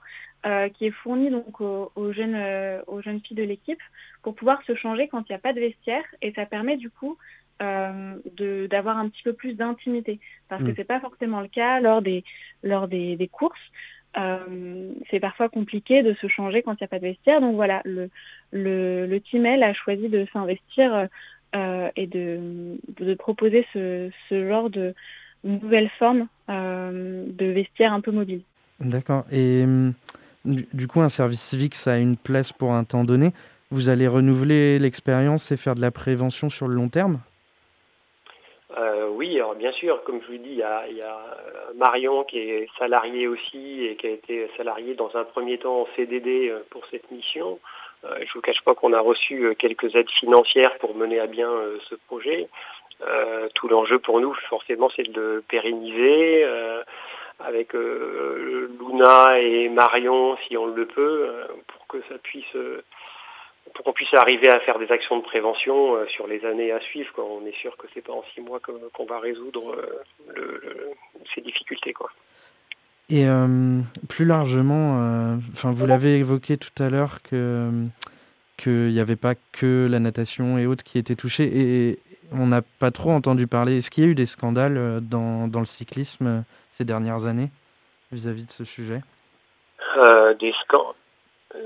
[0.75, 2.37] qui est fourni donc aux, jeunes,
[2.85, 3.81] aux jeunes filles de l'équipe
[4.21, 6.91] pour pouvoir se changer quand il n'y a pas de vestiaire et ça permet du
[6.91, 7.17] coup
[7.59, 10.75] d'avoir un petit peu plus d'intimité parce que que mmh.
[10.77, 12.23] c'est pas forcément le cas lors des,
[12.61, 13.71] lors des, des courses.
[14.17, 17.41] Euh, c'est parfois compliqué de se changer quand il n'y a pas de vestiaire.
[17.41, 18.09] Donc voilà, le,
[18.51, 21.07] le, le Timel a choisi de s'investir
[21.55, 24.93] euh, et de, de, proposer ce, ce, genre de
[25.43, 28.41] nouvelle forme euh, de vestiaire un peu mobile.
[28.79, 29.25] D'accord.
[29.31, 29.63] Et
[30.43, 33.31] du coup, un service civique, ça a une place pour un temps donné.
[33.71, 37.19] Vous allez renouveler l'expérience et faire de la prévention sur le long terme?
[38.77, 42.37] Euh, oui, alors bien sûr, comme je vous dis, il y, a, euh, Marion qui
[42.37, 46.85] est salariée aussi et qui a été salariée dans un premier temps en CDD pour
[46.91, 47.59] cette mission.
[48.17, 51.49] Je ne vous cache pas qu'on a reçu quelques aides financières pour mener à bien
[51.89, 52.47] ce projet.
[53.55, 56.45] tout l'enjeu pour nous, forcément, c'est de le pérenniser
[57.39, 61.29] avec Luna et Marion, si on le peut,
[61.67, 62.55] pour que ça puisse
[63.73, 67.11] pour qu'on puisse arriver à faire des actions de prévention sur les années à suivre.
[67.13, 67.25] Quoi.
[67.25, 69.75] On est sûr que c'est pas en six mois qu'on va résoudre
[70.27, 70.91] le,
[71.33, 71.91] ces difficultés.
[71.91, 72.09] Quoi.
[73.09, 73.25] Et
[74.09, 77.69] plus largement, enfin vous l'avez évoqué tout à l'heure que
[78.57, 81.99] qu'il n'y avait pas que la natation et autres qui étaient touchés et
[82.31, 83.77] on n'a pas trop entendu parler.
[83.77, 87.49] Est-ce qu'il y a eu des scandales dans, dans le cyclisme ces dernières années
[88.11, 89.01] vis-à-vis de ce sujet?
[89.97, 91.57] Euh, des, euh,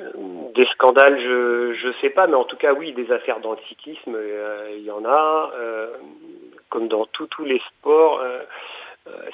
[0.55, 3.59] des, scandales, je ne sais pas, mais en tout cas, oui, des affaires dans le
[3.67, 5.51] cyclisme, euh, il y en a.
[6.69, 8.21] comme dans tous les sports,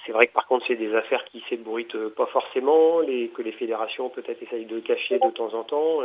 [0.05, 3.51] c'est vrai que par contre, c'est des affaires qui s'ébruitent pas forcément, les, que les
[3.51, 6.01] fédérations peut-être essayent de cacher de temps en temps.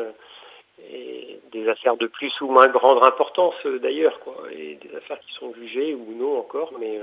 [0.93, 5.33] et des affaires de plus ou moins grande importance d'ailleurs, quoi, et des affaires qui
[5.35, 6.99] sont jugées ou non encore, mais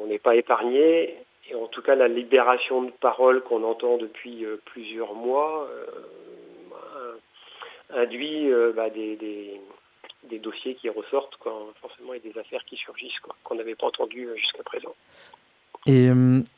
[0.00, 1.16] on n'est pas épargné.
[1.50, 5.86] Et en tout cas, la libération de parole qu'on entend depuis euh, plusieurs mois euh,
[6.70, 12.76] bah, induit euh, bah, des, des, dossiers qui ressortent, quoi, forcément, et des affaires qui
[12.76, 14.94] surgissent, qu'on n'avait pas entendues jusqu'à présent.
[15.86, 16.08] Et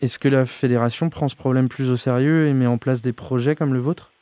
[0.01, 3.13] est-ce que la fédération prend ce problème plus au sérieux et met en place des
[3.13, 4.13] projets comme le vôtre?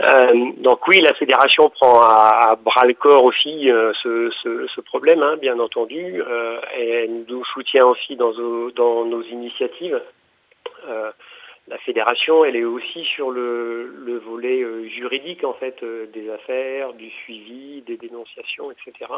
[0.00, 5.36] Euh, donc oui, la fédération prend à, bras le corps aussi euh, ce, problème, hein,
[5.40, 10.00] bien entendu, euh, et elle nous soutient aussi dans nos initiatives.
[11.68, 16.30] Euh, la fédération, elle est aussi sur le, le volet euh, juridique en fait des
[16.30, 19.10] affaires, du suivi, des dénonciations, etc.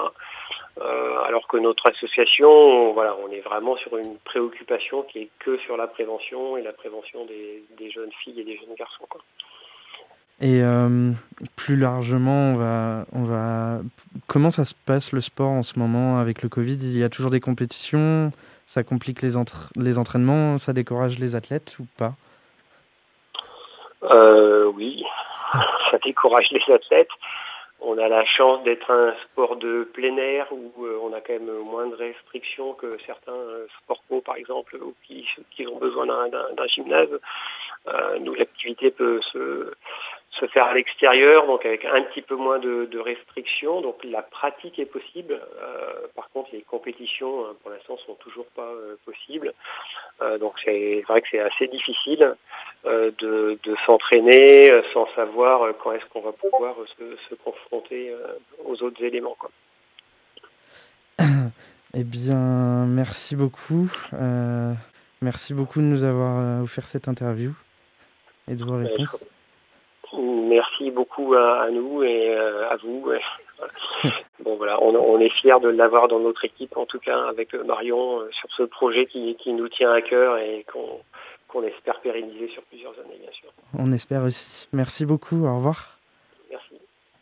[0.78, 5.76] alors que notre association, voilà, on est vraiment sur une préoccupation qui est que sur
[5.76, 9.06] la prévention et la prévention des, des jeunes filles et des jeunes garçons.
[10.40, 11.12] Et euh,
[11.56, 13.80] plus largement, on va, on va...
[14.26, 16.74] comment ça se passe le sport en ce moment avec le Covid?
[16.74, 18.32] Il y a toujours des compétitions,
[18.66, 19.32] ça complique les,
[19.76, 22.14] les entraînements, ça décourage les athlètes ou pas?
[24.12, 25.05] Euh, Oui,
[25.90, 27.11] ça décourage les athlètes.
[27.81, 31.35] On a la chance d'être un sport de plein air où euh, on a quand
[31.35, 33.38] même moins de restrictions que certains
[33.83, 37.21] sports pro, par exemple, qui, qui ont besoin d'un gymnase.
[38.21, 39.73] nous, l'activité peut se
[40.40, 43.81] se faire à l'extérieur, donc avec un petit peu moins de, restrictions.
[43.81, 45.35] Donc la pratique est possible.
[45.35, 49.53] Euh, par contre, les compétitions, euh, pour l'instant, sont toujours pas euh, possibles.
[50.40, 52.35] donc c'est vrai que c'est assez difficile
[52.85, 58.12] de, s'entraîner sans savoir quand est-ce qu'on va pouvoir se, confronter
[58.64, 59.37] aux autres éléments.
[59.38, 59.51] Quoi.
[61.99, 63.90] Eh bien, merci beaucoup.
[65.22, 67.53] merci beaucoup de nous avoir offert cette interview
[68.51, 69.25] et de vos réponses.
[70.14, 73.11] Merci beaucoup à, nous et euh, à vous.
[74.40, 78.21] bon voilà, on, est fiers de l'avoir dans notre équipe, en tout cas avec Marion,
[78.21, 82.92] euh, sur ce projet qui, nous tient à cœur et qu'on espère pérenniser sur plusieurs
[82.92, 83.51] années, bien sûr.
[83.79, 84.69] On espère aussi.
[84.73, 85.47] Merci beaucoup.
[85.47, 85.99] Au revoir.
[86.51, 86.75] Merci.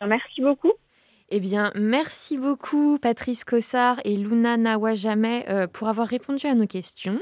[0.05, 0.73] Merci beaucoup.
[1.29, 6.67] Eh bien, merci beaucoup Patrice Cossard et Luna Nawajame euh, pour avoir répondu à nos
[6.67, 7.19] questions.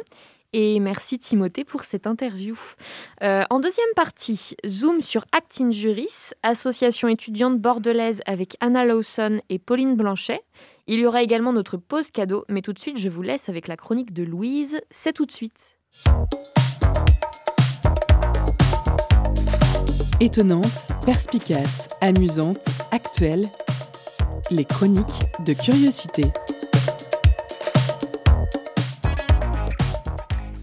[0.54, 2.56] Et merci Timothée pour cette interview.
[3.24, 9.58] Euh, en deuxième partie, zoom sur Actin Juris, association étudiante bordelaise avec Anna Lawson et
[9.58, 10.42] Pauline Blanchet.
[10.86, 13.68] Il y aura également notre pause cadeau, mais tout de suite, je vous laisse avec
[13.68, 14.80] la chronique de Louise.
[14.92, 15.58] C'est tout de suite.
[20.20, 23.48] Étonnante, perspicace, amusante, actuelle,
[24.52, 26.26] les chroniques de curiosité.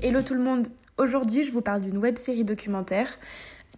[0.03, 3.19] Hello tout le monde, aujourd'hui je vous parle d'une web série documentaire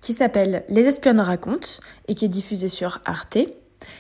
[0.01, 3.39] qui s'appelle Les espionnes racontent et qui est diffusée sur Arte.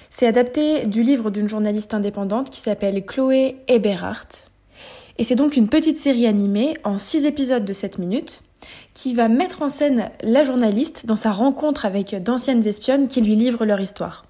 [0.09, 4.47] C'est adapté du livre d'une journaliste indépendante qui s'appelle Chloé Eberhardt.
[5.19, 8.45] Et c'est donc une petite série animée en 6 épisodes de 7 minutes
[8.95, 13.35] qui va mettre en scène la journaliste dans sa rencontre avec d'anciennes espionnes qui lui
[13.35, 14.27] livrent leur histoire.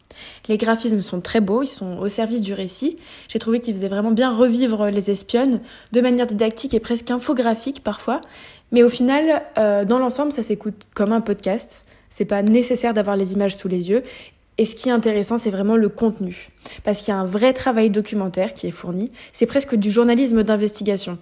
[0.48, 2.96] Les graphismes sont très beaux, ils sont au service du récit.
[3.28, 5.60] J'ai trouvé qu'ils faisaient vraiment bien revivre les espionnes
[5.92, 8.20] de manière didactique et presque infographique parfois.
[8.72, 11.84] Mais au final, euh, dans l'ensemble, ça s'écoute comme un podcast.
[12.10, 14.02] C'est pas nécessaire d'avoir les images sous les yeux.
[14.58, 16.50] Et ce qui est intéressant, c'est vraiment le contenu.
[16.84, 19.10] Parce qu'il y a un vrai travail documentaire qui est fourni.
[19.32, 21.18] C'est presque du journalisme d'investigation.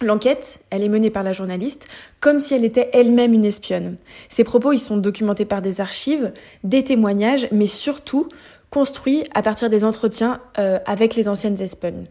[0.00, 1.88] L'enquête, elle est menée par la journaliste
[2.20, 3.96] comme si elle était elle-même une espionne.
[4.28, 6.32] Ses propos, ils sont documentés par des archives,
[6.64, 8.28] des témoignages, mais surtout
[8.70, 12.06] construits à partir des entretiens euh, avec les anciennes espionnes.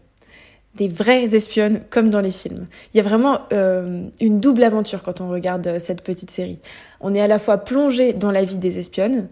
[0.76, 2.66] Des vraies espionnes comme dans les films.
[2.92, 6.58] Il y a vraiment euh, une double aventure quand on regarde euh, cette petite série.
[7.00, 9.28] On est à la fois plongé dans la vie des espionnes,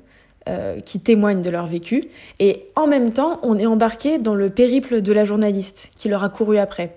[0.84, 2.08] qui témoignent de leur vécu,
[2.40, 6.24] et en même temps, on est embarqué dans le périple de la journaliste qui leur
[6.24, 6.96] a couru après.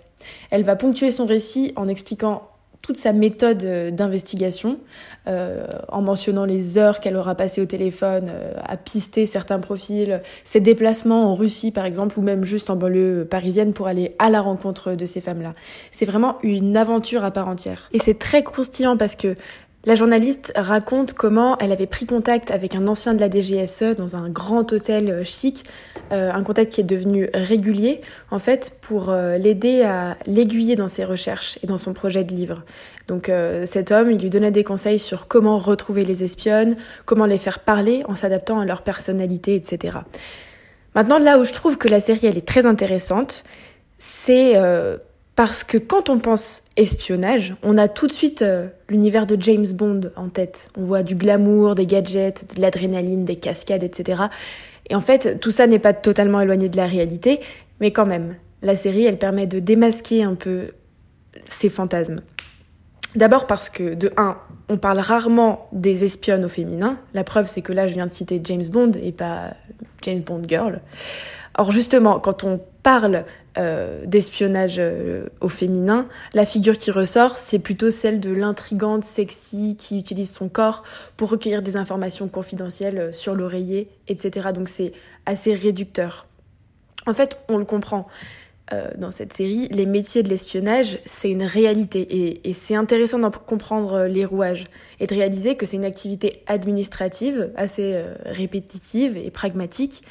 [0.49, 2.49] Elle va ponctuer son récit en expliquant
[2.81, 4.77] toute sa méthode d'investigation,
[5.25, 8.29] en mentionnant les heures qu'elle aura passées au téléphone
[8.63, 13.25] à pister certains profils, ses déplacements en Russie par exemple, ou même juste en banlieue
[13.27, 15.55] parisienne pour aller à la rencontre de ces femmes-là.
[15.89, 17.89] C'est vraiment une aventure à part entière.
[17.91, 19.35] Et c'est très croustillant parce que
[19.85, 24.15] la journaliste raconte comment elle avait pris contact avec un ancien de la DGSE dans
[24.15, 25.63] un grand hôtel euh, chic,
[26.11, 30.87] euh, un contact qui est devenu régulier, en fait, pour euh, l'aider à l'aiguiller dans
[30.87, 32.63] ses recherches et dans son projet de livre.
[33.07, 33.31] Donc
[33.65, 37.59] cet homme, il lui donnait des conseils sur comment retrouver les espionnes, comment les faire
[37.59, 39.99] parler en s'adaptant à leur personnalité, etc.
[40.95, 43.43] Maintenant, là où je trouve que la série, elle est très intéressante,
[43.99, 44.55] c'est
[45.35, 49.67] parce que quand on pense espionnage, on a tout de suite euh, l'univers de James
[49.73, 50.69] Bond en tête.
[50.77, 54.23] On voit du glamour, des gadgets, de l'adrénaline, des cascades, etc.
[54.89, 57.41] Et en fait, tout ça n'est pas totalement éloigné de la réalité,
[57.81, 60.71] mais quand même, la série, elle permet de démasquer un peu
[61.49, 62.21] ces fantasmes.
[63.15, 64.37] D'abord parce que, de 1,
[64.69, 66.97] on parle rarement des espionnes au féminin.
[67.13, 69.53] La preuve, c'est que là, je viens de citer James Bond et pas
[70.01, 70.81] James Bond Girl.
[71.57, 73.23] Or, justement, quand on parle
[73.57, 79.77] euh, d'espionnage euh, au féminin, la figure qui ressort, c'est plutôt celle de l'intrigante sexy
[79.79, 80.83] qui utilise son corps
[81.15, 84.49] pour recueillir des informations confidentielles euh, sur l'oreiller, etc.
[84.53, 84.91] Donc c'est
[85.25, 86.27] assez réducteur.
[87.07, 88.07] En fait, on le comprend.
[88.97, 93.29] dans cette série, les métiers de l'espionnage, c'est une réalité et, et c'est intéressant d'en
[93.29, 94.63] comprendre les rouages
[94.99, 100.03] et de réaliser que c'est une activité administrative assez répétitive et pragmatique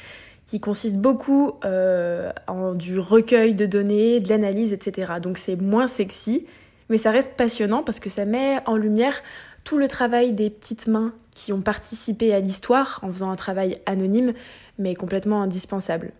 [0.45, 5.13] qui consiste beaucoup euh, en du recueil de données, de l'analyse, etc.
[5.21, 6.45] Donc c'est moins sexy,
[6.89, 9.21] mais ça reste passionnant parce que ça met en lumière
[9.63, 13.79] tout le travail des petites mains qui ont participé à l'histoire en faisant un travail
[13.87, 14.33] anonyme,
[14.77, 16.11] mais complètement indispensable.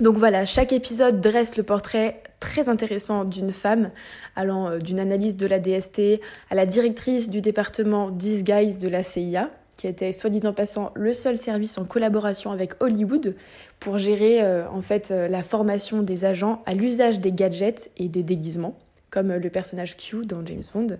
[0.00, 3.90] Donc voilà, chaque épisode dresse le portrait très intéressant d'une femme,
[4.34, 6.20] allant euh, d'une analyse de la DST
[6.50, 10.92] à la directrice du département Disguise de la CIA, qui était soit dit en passant
[10.94, 13.34] le seul service en collaboration avec Hollywood
[13.80, 18.08] pour gérer euh, en fait euh, la formation des agents à l'usage des gadgets et
[18.08, 18.78] des déguisements,
[19.10, 20.98] comme euh, le personnage Q dans James Bond,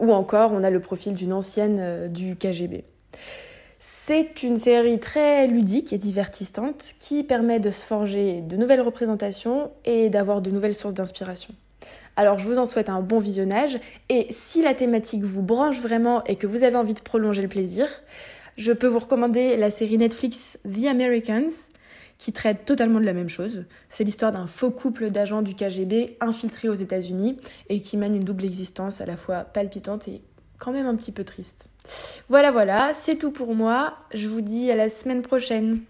[0.00, 2.84] ou encore on a le profil d'une ancienne du KGB.
[3.78, 9.70] C'est une série très ludique et divertissante qui permet de se forger de nouvelles représentations
[9.84, 11.54] et d'avoir de nouvelles sources d'inspiration.
[12.16, 16.24] Alors je vous en souhaite un bon visionnage et si la thématique vous branche vraiment
[16.24, 17.88] et que vous avez envie de prolonger le plaisir,
[18.56, 21.52] je peux vous recommander la série Netflix The Americans
[22.18, 23.64] qui traite totalement de la même chose.
[23.90, 28.24] C'est l'histoire d'un faux couple d'agents du KGB infiltrés aux États-Unis et qui mène une
[28.24, 30.22] double existence à la fois palpitante et
[30.58, 31.68] quand même un petit peu triste.
[32.30, 33.98] Voilà, voilà, c'est tout pour moi.
[34.14, 35.80] Je vous dis à la semaine prochaine.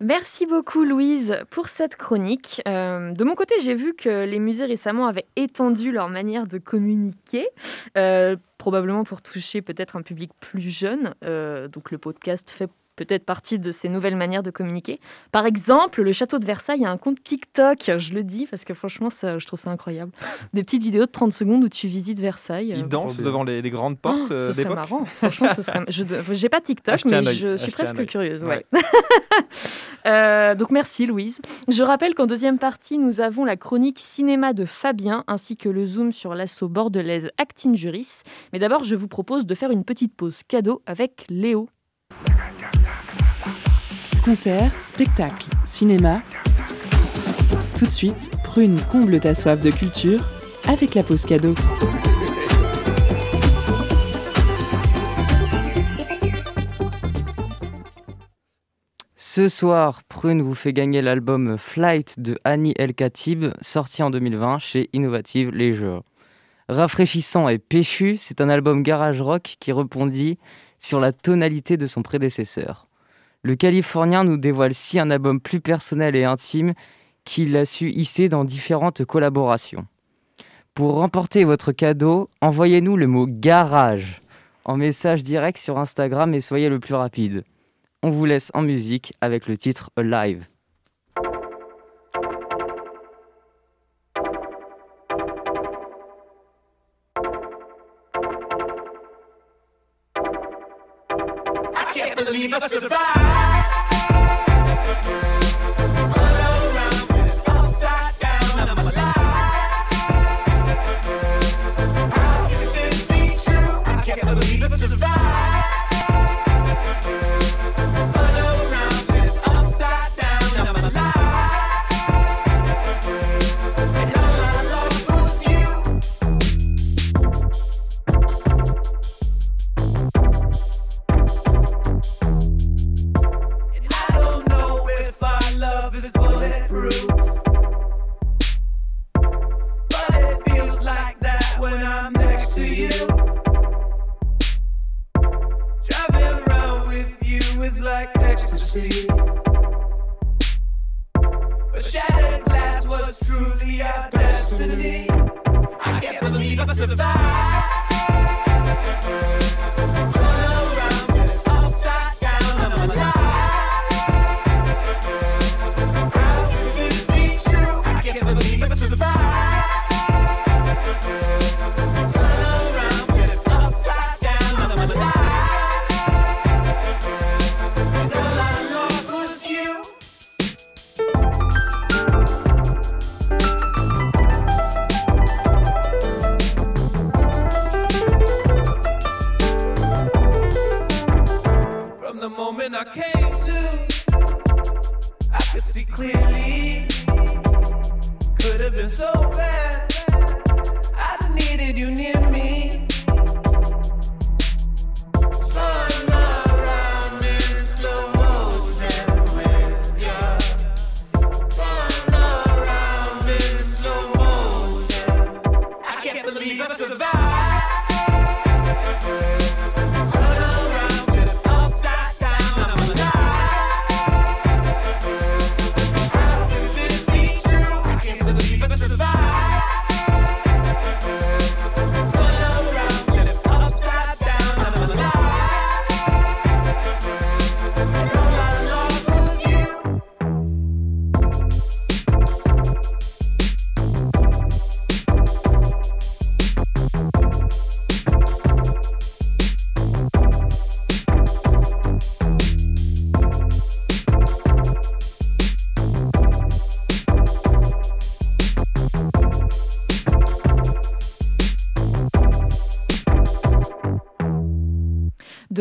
[0.00, 2.60] Merci beaucoup Louise pour cette chronique.
[2.66, 6.58] Euh, de mon côté, j'ai vu que les musées récemment avaient étendu leur manière de
[6.58, 7.48] communiquer,
[7.96, 11.14] euh, probablement pour toucher peut-être un public plus jeune.
[11.24, 15.00] Euh, donc le podcast fait peut-être partie de ces nouvelles manières de communiquer.
[15.32, 18.74] Par exemple, le château de Versailles a un compte TikTok, je le dis parce que
[18.74, 20.12] franchement, ça, je trouve ça incroyable.
[20.52, 22.74] Des petites vidéos de 30 secondes où tu visites Versailles.
[22.76, 25.84] Ils dansent devant les, grandes portes oh, Ce serait marrant, franchement, ce serait...
[25.88, 28.44] Je n'ai pas TikTok, mais je suis presque curieuse.
[28.44, 28.64] Ouais.
[30.06, 31.40] Euh, donc merci Louise.
[31.66, 35.86] Je rappelle qu'en deuxième partie, nous avons la chronique cinéma de Fabien ainsi que le
[35.86, 38.20] zoom sur l'assaut bordelaise Actin Juris.
[38.52, 41.68] Mais d'abord, je vous propose de faire une petite pause cadeau avec Léo.
[44.24, 46.22] Concert, spectacle, cinéma.
[47.76, 50.24] Tout de suite, Prune comble ta soif de culture
[50.66, 51.54] avec la pause cadeau.
[59.14, 64.58] Ce soir, Prune vous fait gagner l'album Flight de Annie El Khatib, sorti en 2020
[64.58, 66.02] chez Innovative Leisure.
[66.70, 70.38] Rafraîchissant et péchu, c'est un album garage rock qui répondit
[70.78, 72.88] sur la tonalité de son prédécesseur.
[73.44, 76.72] Le Californien nous dévoile si un album plus personnel et intime
[77.26, 79.86] qu'il a su hisser dans différentes collaborations.
[80.74, 84.22] Pour remporter votre cadeau, envoyez-nous le mot garage
[84.64, 87.44] en message direct sur Instagram et soyez le plus rapide.
[88.02, 89.90] On vous laisse en musique avec le titre
[102.68, 103.23] survived.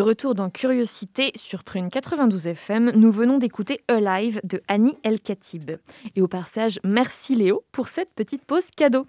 [0.03, 5.71] Retour dans Curiosité sur Prune 92 FM, nous venons d'écouter Alive de Annie El Khatib.
[6.15, 9.07] Et au passage, merci Léo pour cette petite pause cadeau.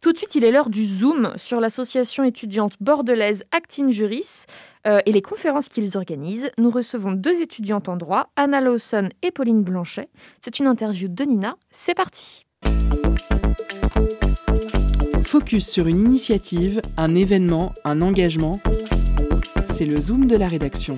[0.00, 4.44] Tout de suite, il est l'heure du Zoom sur l'association étudiante bordelaise Actin Juris
[4.86, 6.50] euh, et les conférences qu'ils organisent.
[6.58, 10.08] Nous recevons deux étudiantes en droit, Anna Lawson et Pauline Blanchet.
[10.40, 11.56] C'est une interview de Nina.
[11.70, 12.44] C'est parti.
[15.24, 18.60] Focus sur une initiative, un événement, un engagement
[19.74, 20.96] c'est le Zoom de la rédaction.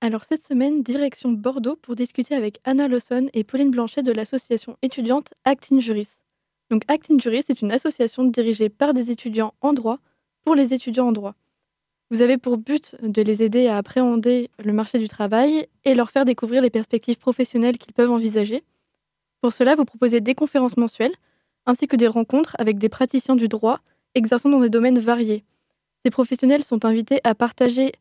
[0.00, 4.76] Alors cette semaine, direction Bordeaux pour discuter avec Anna Lawson et Pauline Blanchet de l'association
[4.82, 6.08] étudiante Actin Juris.
[6.68, 10.00] Donc Actin Juris est une association dirigée par des étudiants en droit
[10.44, 11.36] pour les étudiants en droit.
[12.10, 16.10] Vous avez pour but de les aider à appréhender le marché du travail et leur
[16.10, 18.64] faire découvrir les perspectives professionnelles qu'ils peuvent envisager.
[19.40, 21.14] Pour cela, vous proposez des conférences mensuelles
[21.66, 23.78] ainsi que des rencontres avec des praticiens du droit
[24.14, 25.44] exerçant dans des domaines variés.
[26.04, 27.92] Ces professionnels sont invités à partager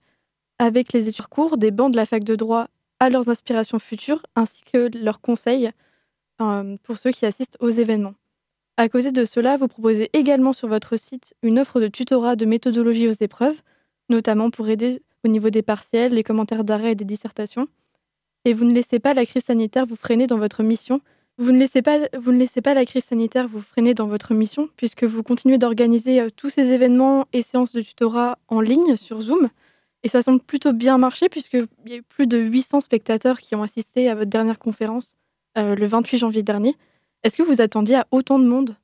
[0.59, 2.67] avec les études cours des bancs de la fac de droit
[2.99, 5.71] à leurs inspirations futures ainsi que leurs conseils
[6.41, 8.13] euh, pour ceux qui assistent aux événements.
[8.77, 12.45] À côté de cela, vous proposez également sur votre site une offre de tutorat de
[12.45, 13.61] méthodologie aux épreuves,
[14.09, 17.67] notamment pour aider au niveau des partiels, les commentaires d'arrêt et des dissertations.
[18.45, 21.01] Et vous ne laissez pas la crise sanitaire vous freiner dans votre mission
[21.37, 21.81] vous ne, laissez
[22.61, 26.49] pas, la crise sanitaire vous freiner dans votre mission, puisque vous continuez d'organiser euh, tous
[26.49, 29.49] ces événements et séances de tutorat en ligne sur Zoom.
[30.03, 33.55] Et ça semble plutôt bien marcher, puisqu'il y a eu plus de 800 spectateurs qui
[33.55, 35.15] ont assisté à votre dernière conférence
[35.57, 36.75] euh, le 28 janvier dernier.
[37.23, 38.75] Est-ce que vous attendiez à autant de monde?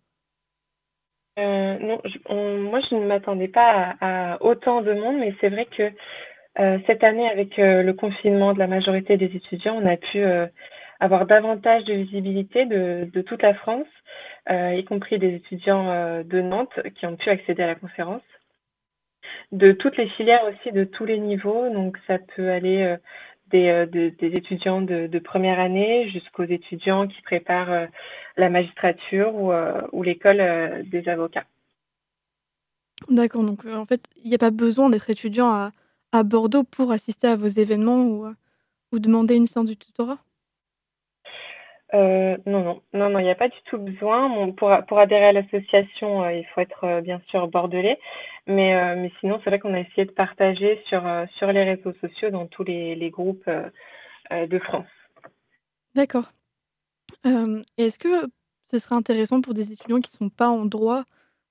[1.40, 5.92] Euh, Non, moi je ne m'attendais pas à, autant de monde, mais c'est vrai que
[6.88, 10.24] cette année, avec le confinement de la majorité des étudiants, on a pu
[11.00, 13.88] avoir davantage de visibilité de, toute la France,
[14.50, 18.24] euh, y compris des étudiants euh, de Nantes qui ont pu accéder à la conférence.
[19.52, 21.70] De toutes les filières aussi, de tous les niveaux.
[21.70, 22.98] Donc ça peut aller
[23.54, 27.88] euh, des, étudiants de, première année jusqu'aux étudiants qui préparent
[28.36, 31.46] la magistrature ou, l'école des avocats.
[33.10, 35.72] D'accord, donc en fait, il n'y a pas besoin d'être étudiant à,
[36.24, 38.26] Bordeaux pour assister à vos événements ou,
[38.92, 40.18] ou demander une séance du tutorat?
[41.94, 44.52] Euh, non, non, non, non, il n'y a pas du tout besoin.
[44.52, 48.00] pour, pour adhérer à l'association, euh, il faut être euh, bien sûr bordelais,
[48.46, 51.04] mais, sinon, c'est vrai qu'on a essayé de partager sur,
[51.36, 53.50] sur les réseaux sociaux dans tous les, les groupes
[54.32, 54.88] de France.
[55.96, 56.30] D'accord.
[57.78, 58.30] Est-ce que
[58.72, 61.04] ce serait intéressant pour des étudiants qui ne sont pas en droit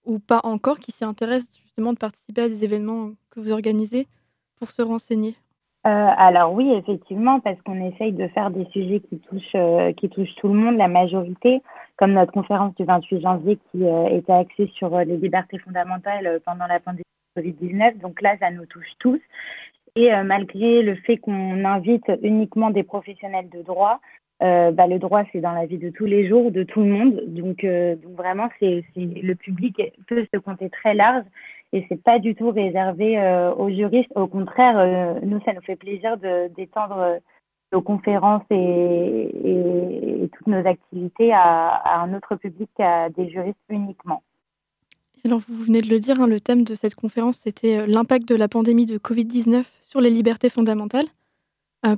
[0.04, 4.08] ou pas encore, qui s'y intéressent justement de participer à des événements que vous organisez
[4.56, 5.36] pour se renseigner?
[5.86, 10.08] Euh, alors oui, effectivement, parce qu'on essaye de faire des sujets qui touchent, euh, qui
[10.08, 11.62] touchent tout le monde, la majorité.
[11.96, 16.78] comme notre conférence du 28 janvier qui était axée sur les libertés fondamentales pendant la
[16.78, 17.04] pandémie
[17.36, 17.98] de Covid-19.
[18.00, 19.20] Donc là, ça nous touche tous.
[19.94, 24.00] Et malgré le fait qu'on invite uniquement des professionnels de droit,
[24.40, 27.22] bah, le droit, c'est dans la vie de tous les jours, de tout le monde.
[27.28, 31.24] Donc, donc vraiment, c'est, le public peut se compter très large
[31.72, 34.10] et c'est pas du tout réservé euh, aux juristes.
[34.14, 37.18] Au contraire, euh, nous, ça nous fait plaisir d'étendre euh,
[37.72, 44.22] nos conférences et, toutes nos activités à, un autre public qu'à des juristes uniquement.
[45.24, 48.36] Alors, vous venez de le dire, hein, le thème de cette conférence, c'était l'impact de
[48.36, 51.06] la pandémie de Covid-19 sur les libertés fondamentales.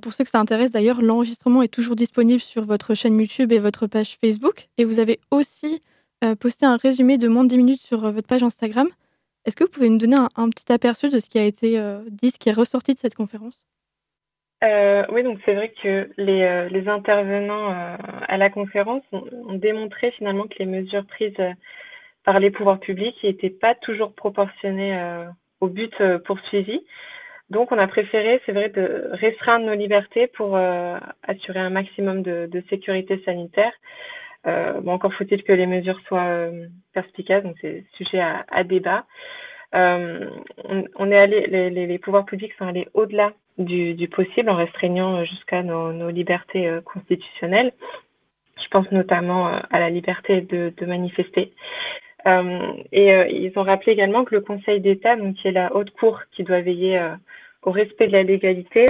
[0.03, 3.59] pour ceux que ça intéresse, d'ailleurs, l'enregistrement est toujours disponible sur votre chaîne YouTube et
[3.59, 4.69] votre page Facebook.
[4.79, 5.81] Et vous avez aussi
[6.41, 8.89] posté un résumé de moins de 10 minutes sur votre page Instagram.
[9.49, 12.01] Est-ce que vous pouvez nous donner un, petit aperçu de ce qui a été euh,
[12.11, 13.64] dit, ce qui est ressorti de cette conférence?
[14.62, 17.70] Euh, oui, donc c'est vrai que les, euh, intervenants
[18.28, 21.32] à la conférence ont, démontré finalement que les mesures prises
[22.24, 25.24] par les pouvoirs publics n'étaient pas toujours proportionnées
[25.62, 25.96] au but
[26.26, 26.84] poursuivi.
[27.49, 30.59] Donc on a préféré, c'est vrai, de restreindre nos libertés pour
[31.22, 33.72] assurer un maximum de, sécurité sanitaire.
[34.82, 36.51] Bon, encore faut-il que les mesures soient
[36.92, 39.05] perspicaces, donc c'est sujet à débat.
[39.74, 40.30] Euh,
[40.96, 46.11] on, est allé, les, pouvoirs publics sont allés au-delà du, possible en restreignant jusqu'à nos,
[46.11, 47.72] libertés euh, constitutionnelles.
[48.62, 51.53] Je pense notamment euh, à la liberté de, manifester.
[52.92, 56.22] et ils ont rappelé également que le Conseil d'État, donc qui est la haute cour
[56.32, 57.01] qui doit veiller
[57.62, 58.86] au respect de la légalité,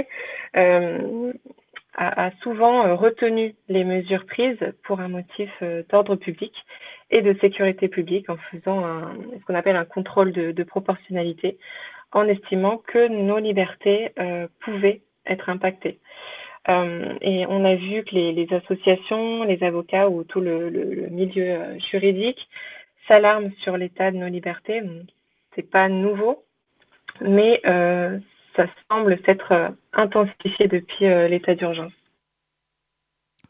[1.95, 5.49] a, souvent retenu les mesures prises pour un motif
[5.89, 6.53] d'ordre public
[7.11, 8.83] et de sécurité publique en faisant
[9.37, 11.57] ce qu'on appelle un contrôle de, proportionnalité,
[12.11, 15.99] en estimant que nos libertés euh, pouvaient être impactées.
[16.67, 20.69] Euh, et on a vu que les, associations, les avocats ou tout le,
[21.09, 22.47] milieu euh, juridique
[23.07, 24.81] s'alarment sur l'état de nos libertés.
[24.81, 26.43] Ce n'est pas nouveau,
[27.21, 27.61] mais
[28.55, 31.93] ça semble s'être intensifié depuis l'état d'urgence.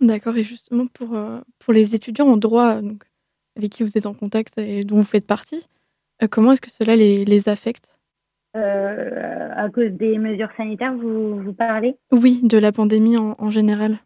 [0.02, 1.18] D'accord, et justement pour,
[1.60, 3.04] pour les étudiants en droit, donc,
[3.58, 5.68] avec qui vous êtes en contact et dont vous faites partie,
[6.22, 8.00] euh, comment est-ce que cela les, affecte?
[8.56, 11.96] Euh, À cause des mesures sanitaires, vous, vous parlez?
[12.12, 14.00] Oui, de la pandémie en, général.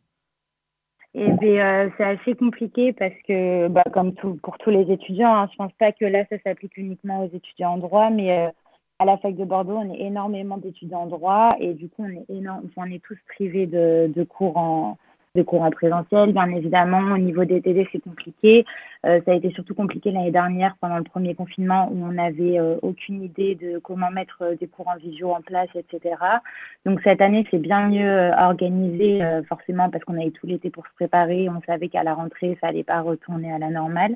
[1.15, 5.35] Eh bien, euh, c'est assez compliqué parce que, bah, comme tout, pour tous les étudiants,
[5.35, 8.51] hein, je ne pense pas que là, ça s'applique uniquement aux étudiants en droit, mais
[8.99, 12.85] à la fac de Bordeaux, on est énormément d'étudiants en droit et du coup, on
[12.85, 14.97] est, tous privés de, de cours en,
[15.35, 16.31] de cours en présentiel.
[16.31, 18.65] Bien évidemment, au niveau des TD, c'est compliqué.
[19.05, 22.59] Euh, ça a été surtout compliqué l'année dernière pendant le premier confinement où on n'avait
[22.59, 26.15] euh, aucune idée de comment mettre euh, des cours en visio en place, etc.
[26.85, 30.93] Donc cette année, c'est bien mieux organisé, forcément, parce qu'on avait tout l'été pour se
[30.93, 31.49] préparer.
[31.49, 34.15] On savait qu'à la rentrée, ça n'allait pas retourner à la normale.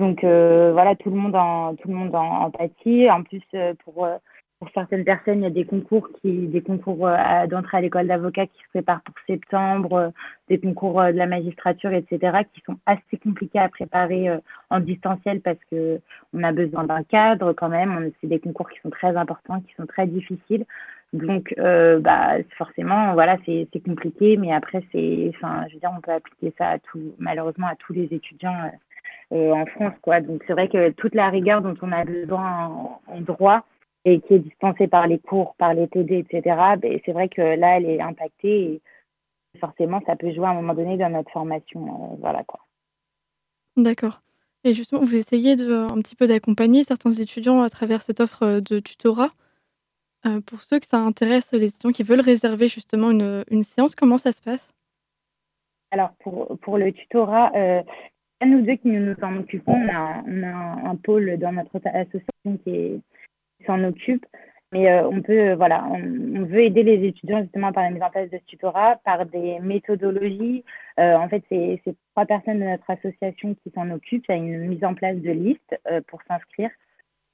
[0.00, 3.08] Donc voilà, tout le monde en, tout le monde en, en pâtit.
[3.10, 3.42] En plus,
[3.84, 4.08] pour
[4.60, 8.06] pour certaines personnes, il y a des concours qui, des concours euh, d'entrée à l'école
[8.06, 10.08] d'avocat qui se préparent pour septembre, euh,
[10.50, 14.28] des concours euh, de la magistrature, etc., qui sont assez compliqués à préparer
[14.68, 16.00] en distanciel parce que
[16.34, 18.12] on a besoin d'un cadre quand même.
[18.20, 20.66] C'est des concours qui sont très importants, qui sont très difficiles.
[21.14, 26.12] Donc, bah, forcément, voilà, c'est compliqué, mais après, c'est, enfin, je veux dire, on peut
[26.12, 28.70] appliquer ça à tout, malheureusement, à tous les étudiants
[29.30, 30.20] en France, quoi.
[30.20, 33.64] Donc, c'est vrai que toute la rigueur dont on a besoin en droit,
[34.04, 37.42] et qui est dispensée par les cours, par les TD, etc., ben, c'est vrai que
[37.42, 38.80] là, elle est impactée
[39.54, 42.12] et forcément, ça peut jouer à un moment donné dans notre formation.
[42.12, 42.60] Euh, voilà quoi.
[43.76, 44.22] D'accord.
[44.64, 48.42] Et justement, vous essayez de, un petit peu d'accompagner certains étudiants à travers cette offre
[48.42, 49.30] euh, de tutorat.
[50.26, 53.94] Euh, pour ceux que ça intéresse, les étudiants qui veulent réserver justement une, une séance,
[53.94, 54.70] comment ça se passe?
[55.90, 57.82] Alors, pour, pour le tutorat, euh,
[58.46, 59.74] nous deux qui nous en occupons.
[59.74, 63.02] On a, un pôle dans notre association qui
[63.66, 64.24] s'en occupe.
[64.72, 68.02] Mais euh, on peut, euh, voilà, on, veut aider les étudiants justement par la mise
[68.02, 70.64] en place de ce tutorat, par des méthodologies.
[71.00, 71.80] Euh, en fait, c'est
[72.14, 74.26] trois personnes de notre association qui s'en occupent.
[74.28, 75.76] Il y a une mise en place de listes
[76.06, 76.70] pour s'inscrire,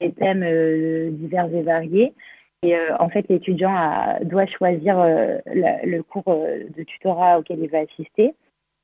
[0.01, 0.43] des thèmes
[1.11, 2.13] divers et variés.
[2.63, 8.33] Et en fait, l'étudiant doit choisir le cours de tutorat auquel il va assister.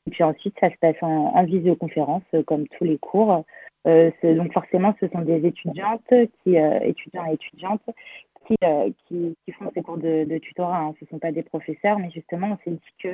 [0.07, 3.43] Et puis ensuite, ça se passe en, en visioconférence, comme tous les cours.
[3.87, 7.81] Euh, donc forcément, ce sont des étudiantes, euh, étudiants et étudiantes,
[8.47, 10.79] qui, euh, qui, font ces cours de, de tutorat.
[10.79, 10.93] Hein.
[10.99, 13.09] Ce ne sont pas des professeurs, mais justement, on s'est dit que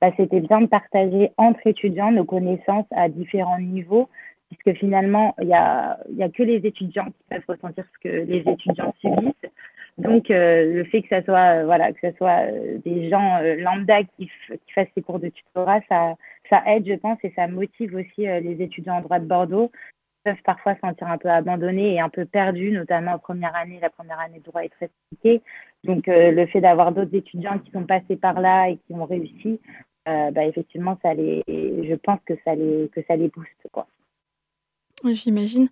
[0.00, 4.08] bah, c'était bien de partager entre étudiants nos connaissances à différents niveaux,
[4.50, 8.14] puisque finalement, il n'y a, y a que les étudiants qui peuvent ressentir ce que
[8.14, 9.50] les étudiants subissent.
[9.98, 12.46] Donc, le fait que ça soit, voilà, que ce soit
[12.84, 16.14] des gens lambda qui, qui fassent ces cours de tutorat, ça,
[16.48, 19.70] ça aide, je pense, et ça motive aussi les étudiants en droit de Bordeaux
[20.24, 23.78] peuvent parfois se sentir un peu abandonnés et un peu perdus, notamment en première année.
[23.80, 25.42] La première année de droit est très compliquée.
[25.84, 29.60] Donc, le fait d'avoir d'autres étudiants qui sont passés par là et qui ont réussi,
[30.06, 33.68] bah, effectivement, ça les, je pense que ça les, que ça les booste.
[33.72, 33.86] Quoi.
[35.04, 35.68] J'imagine.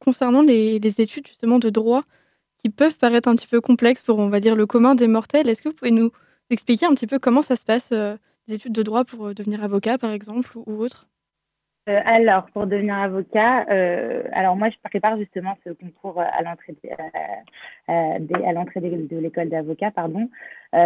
[0.00, 2.02] concernant les, les, études justement de droit,
[2.58, 5.48] qui peuvent paraître un petit peu complexes pour, on va dire, le commun des mortels,
[5.48, 6.10] est-ce que vous pouvez nous
[6.50, 9.98] expliquer un petit peu comment ça se passe, des études de droit pour devenir avocat,
[9.98, 11.06] par exemple, ou, autre?
[11.88, 16.74] Euh, alors, pour devenir avocat, euh, alors moi, je prépare justement ce concours à l'entrée
[16.82, 20.28] de, à l'entrée de, l'école d'avocat, pardon.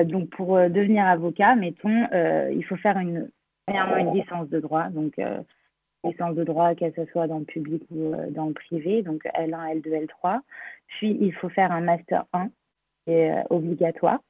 [0.05, 2.07] donc, pour devenir avocat, mettons,
[2.53, 3.31] il faut faire une,
[3.69, 5.15] une licence de droit, donc
[6.05, 10.07] licence de droit, qu'elle soit dans le public ou dans le privé, donc L1, L2,
[10.07, 10.41] L3.
[10.89, 12.49] Puis, il faut faire un master 1,
[13.07, 14.21] qui est obligatoire.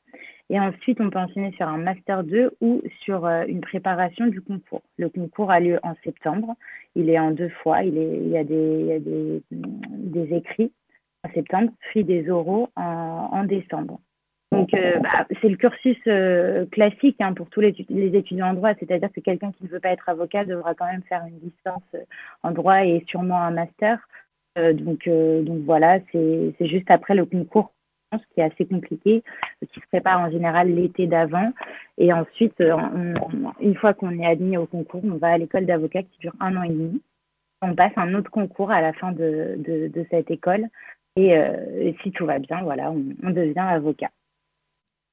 [0.51, 4.43] Et ensuite, on peut enchaîner sur un Master 2 ou sur euh, une préparation du
[4.43, 4.83] concours.
[4.99, 6.55] Le concours a lieu en septembre.
[6.95, 7.83] Il est en deux fois.
[7.83, 10.71] Il, est, il y a, des, des, écrits
[11.25, 13.99] en septembre, puis des oraux en, décembre.
[14.53, 18.75] Donc, euh, bah, c'est le cursus euh, classique hein, pour tous les, étudiants en droit,
[18.79, 21.97] c'est-à-dire que quelqu'un qui ne veut pas être avocat devra quand même faire une licence
[22.43, 23.99] en droit et sûrement un master.
[24.57, 25.09] donc,
[25.65, 27.73] voilà, c'est juste après le concours
[28.19, 29.23] qui est assez compliqué,
[29.61, 31.53] qui se prépare en général l'été d'avant.
[31.99, 32.77] Et ensuite, euh,
[33.61, 36.57] une fois qu'on est admis au concours, on va à l'école d'avocat qui dure un
[36.57, 37.03] an et demi.
[37.63, 39.59] On passe un autre concours à la fin de,
[40.11, 40.67] cette école.
[41.19, 44.11] Euh, et, si tout va bien, voilà, on, devient avocat.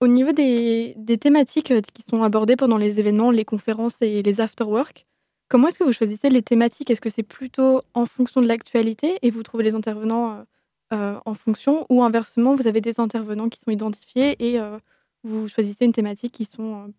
[0.01, 4.41] Au niveau des, thématiques euh, qui sont abordées pendant les événements, les conférences et les
[4.41, 5.05] afterwork,
[5.49, 6.89] comment est-ce que vous choisissez les thématiques?
[6.89, 10.45] Est-ce que c'est plutôt en fonction de l'actualité et vous trouvez les intervenants
[10.91, 14.79] euh, en fonction ou inversement, vous avez des intervenants qui sont identifiés et euh,
[15.23, 16.91] vous choisissez une thématique qui sont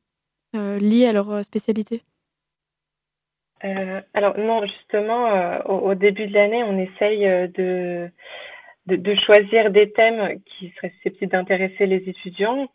[0.55, 2.03] euh, liées à leur spécialité?
[4.15, 8.11] Alors non, justement, au, début de l'année, on essaye de,
[8.97, 12.68] de, choisir des thèmes qui seraient susceptibles d'intéresser les étudiants,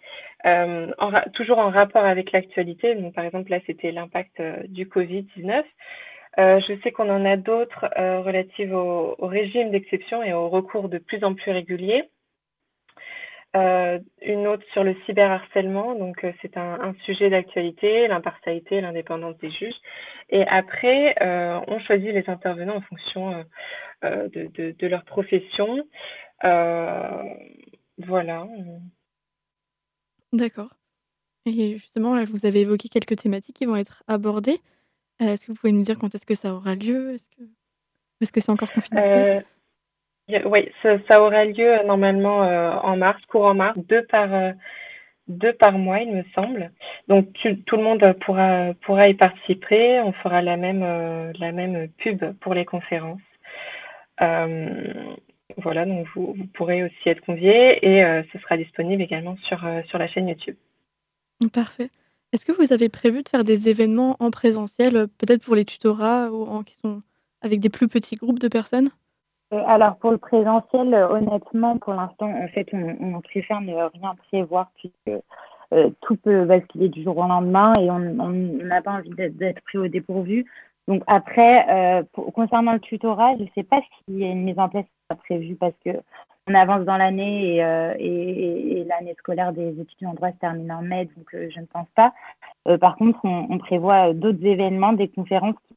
[1.34, 2.96] toujours en rapport avec l'actualité.
[2.96, 5.64] Donc, par exemple, là, c'était l'impact du Covid-19.
[6.38, 10.90] Euh, je sais qu'on en a d'autres euh, relatives au, régime d'exception et au recours
[10.90, 12.10] de plus en plus régulier.
[13.56, 19.80] Euh, une autre sur le cyberharcèlement, donc c'est un, sujet d'actualité, l'impartialité, l'indépendance des juges.
[20.30, 21.16] Et après,
[21.68, 23.46] on choisit les intervenants en fonction
[24.04, 25.88] de, leur profession.
[27.98, 28.48] voilà.
[30.34, 30.76] D'accord.
[31.46, 34.60] Et justement, vous avez évoqué quelques thématiques qui vont être abordées.
[35.22, 37.16] Euh, est-ce que vous pouvez nous dire quand est-ce que ça aura lieu?
[38.22, 39.38] Est-ce que c'est encore confidentiel?
[39.38, 39.42] Euh,
[40.28, 44.54] Oui, ça, aura lieu euh, normalement en mars, courant mars, deux par,
[45.28, 46.72] deux par mois, il me semble.
[47.08, 47.28] Donc
[47.66, 50.00] tout le monde pourra, pourra y participer.
[50.02, 50.82] On fera la même,
[51.40, 53.22] la même pub pour les conférences.
[54.20, 58.04] voilà, donc vous, vous, pourrez aussi être conviés et
[58.34, 60.58] ce sera disponible également sur, sur la chaîne YouTube.
[61.54, 61.90] Parfait.
[62.36, 65.64] Est-ce que vous avez prévu de faire des événements en présentiel, euh, peut-être pour les
[65.64, 67.00] tutorats ou en, qui sont
[67.42, 68.90] avec des plus petits groupes de personnes?
[68.90, 69.05] euh,
[69.68, 74.70] alors pour le présentiel, euh, honnêtement, pour l'instant, en fait, on, préfère ne rien prévoir
[74.76, 75.22] puisque
[76.02, 79.88] tout peut basculer du jour au lendemain et on n'a pas envie d'être pris au
[79.88, 80.46] dépourvu.
[80.88, 84.70] Donc après, concernant le tutorat, je ne sais pas s'il y a une mise en
[84.70, 84.86] place
[85.24, 85.90] prévue parce que
[86.48, 87.58] on avance dans l'année
[88.00, 91.88] et, l'année scolaire des étudiants en droit se termine en mai, donc je ne pense
[91.96, 92.14] pas.
[92.78, 95.75] par contre, on, prévoit d'autres événements, des conférences qui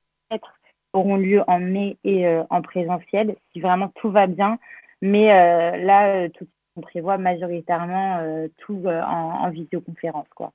[0.98, 4.58] auront lieu en mai et en présentiel, si vraiment tout va bien.
[5.00, 6.46] Mais là, tout,
[6.76, 8.20] on prévoit majoritairement
[8.58, 10.52] tout en, en, visioconférence, quoi.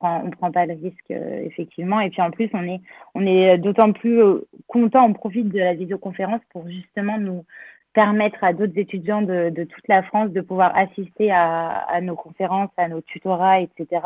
[0.00, 2.00] On ne prend pas le risque, effectivement.
[2.00, 2.80] Et puis en plus, on est,
[3.14, 4.20] on est d'autant plus
[4.66, 7.44] content, on profite de la visioconférence pour justement nous,
[7.94, 12.88] permettre à d'autres étudiants de, toute la France de pouvoir assister à, nos conférences, à
[12.88, 14.02] nos tutorats, etc.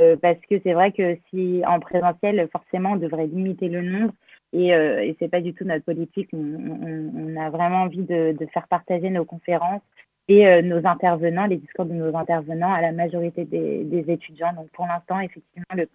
[0.00, 4.12] Euh, parce que c'est vrai que si en présentiel, forcément, on devrait limiter le nombre
[4.52, 6.28] et, euh, et c'est pas du tout notre politique.
[6.32, 9.82] On, a vraiment envie de, faire partager nos conférences
[10.28, 14.52] et euh, nos intervenants, les discours de nos intervenants à la majorité des, des étudiants.
[14.54, 15.88] Donc pour l'instant, effectivement, le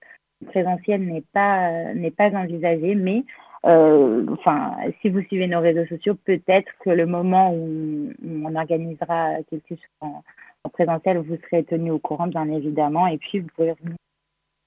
[0.47, 3.23] présentiel n'est pas n'est pas envisagé, mais
[3.65, 9.43] euh, enfin, si vous suivez nos réseaux sociaux, peut-être que le moment où, on organisera
[9.49, 10.23] quelque chose en,
[10.71, 13.73] présentiel, vous serez tenu au courant, bien évidemment, et puis vous pourrez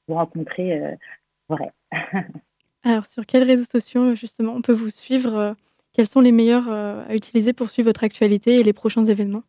[0.09, 0.95] vous rencontrer euh,
[1.49, 1.73] vrai.
[2.85, 5.53] Alors, sur quels réseaux sociaux, justement, on peut vous suivre euh,
[5.93, 9.43] Quels sont les meilleurs à utiliser pour suivre votre actualité et les prochains événements?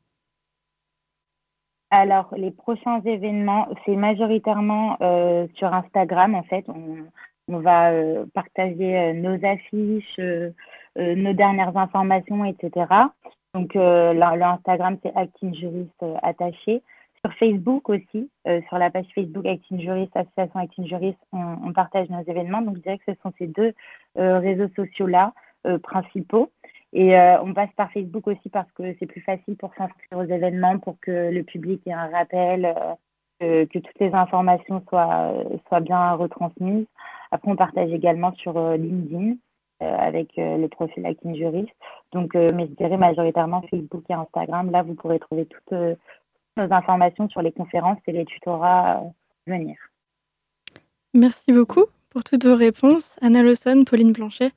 [1.92, 4.98] Alors, les prochains événements, c'est majoritairement
[5.56, 6.66] sur Instagram, en fait.
[6.70, 6.98] On,
[7.50, 7.92] on va
[8.34, 10.20] partager nos affiches,
[10.96, 12.86] nos dernières informations, etc.
[13.54, 16.82] Donc, l'Instagram, c'est Acting Juriste attaché.
[17.24, 18.32] Sur Facebook aussi,
[18.68, 22.62] sur la page Facebook Acting Jurist, Association Acting Jurist, on, partage nos événements.
[22.62, 23.74] Donc, je dirais que ce sont ces deux
[24.16, 25.34] réseaux sociaux-là
[25.84, 26.50] principaux.
[26.94, 30.24] Et euh, on passe par Facebook aussi parce que c'est plus facile pour s'inscrire aux
[30.24, 32.66] événements, pour que le public ait un rappel,
[33.42, 35.34] euh, que, toutes les informations soient,
[35.68, 36.88] soient bien retransmises.
[37.32, 39.36] Après, on partage également sur euh, LinkedIn
[39.80, 41.72] avec le profil Acting Jurist.
[42.12, 44.70] Donc, mais je dirais majoritairement Facebook et Instagram.
[44.70, 45.98] Là, vous pourrez trouver toutes
[46.62, 49.03] nos informations sur les conférences et les tutorats à
[49.47, 49.78] venir.
[51.14, 53.16] Merci beaucoup pour toutes vos réponses.
[53.22, 54.51] Anna Lawson, Pauline Blanchet.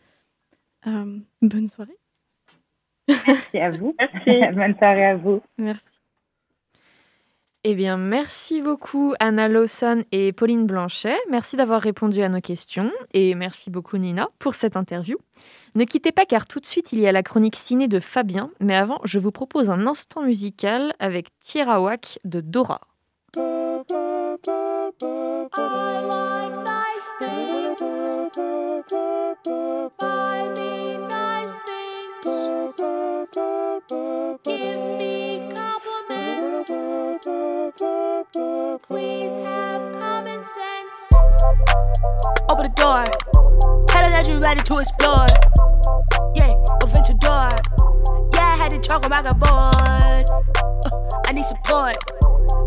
[0.84, 1.96] bonne soirée.
[3.09, 3.94] Merci à vous.
[3.98, 4.55] Merci.
[4.55, 5.42] Bonne soirée à vous.
[5.59, 5.84] Merci.
[7.66, 11.16] Eh bien, merci beaucoup Anna Lawson et Pauline Blanchet.
[11.30, 15.16] Merci d'avoir répondu à nos questions et merci beaucoup Nina pour cette interview.
[15.77, 18.51] Ne quittez pas car tout de suite il y a la chronique ciné de Fabien,
[18.61, 22.81] mais avant je vous propose un instant musical avec Tierawak de Dora.
[42.49, 43.05] Open the door.
[43.89, 45.53] Tell to explore.
[48.87, 49.37] Yeah, I had to talk when I got.
[49.43, 51.97] Uh, I need support.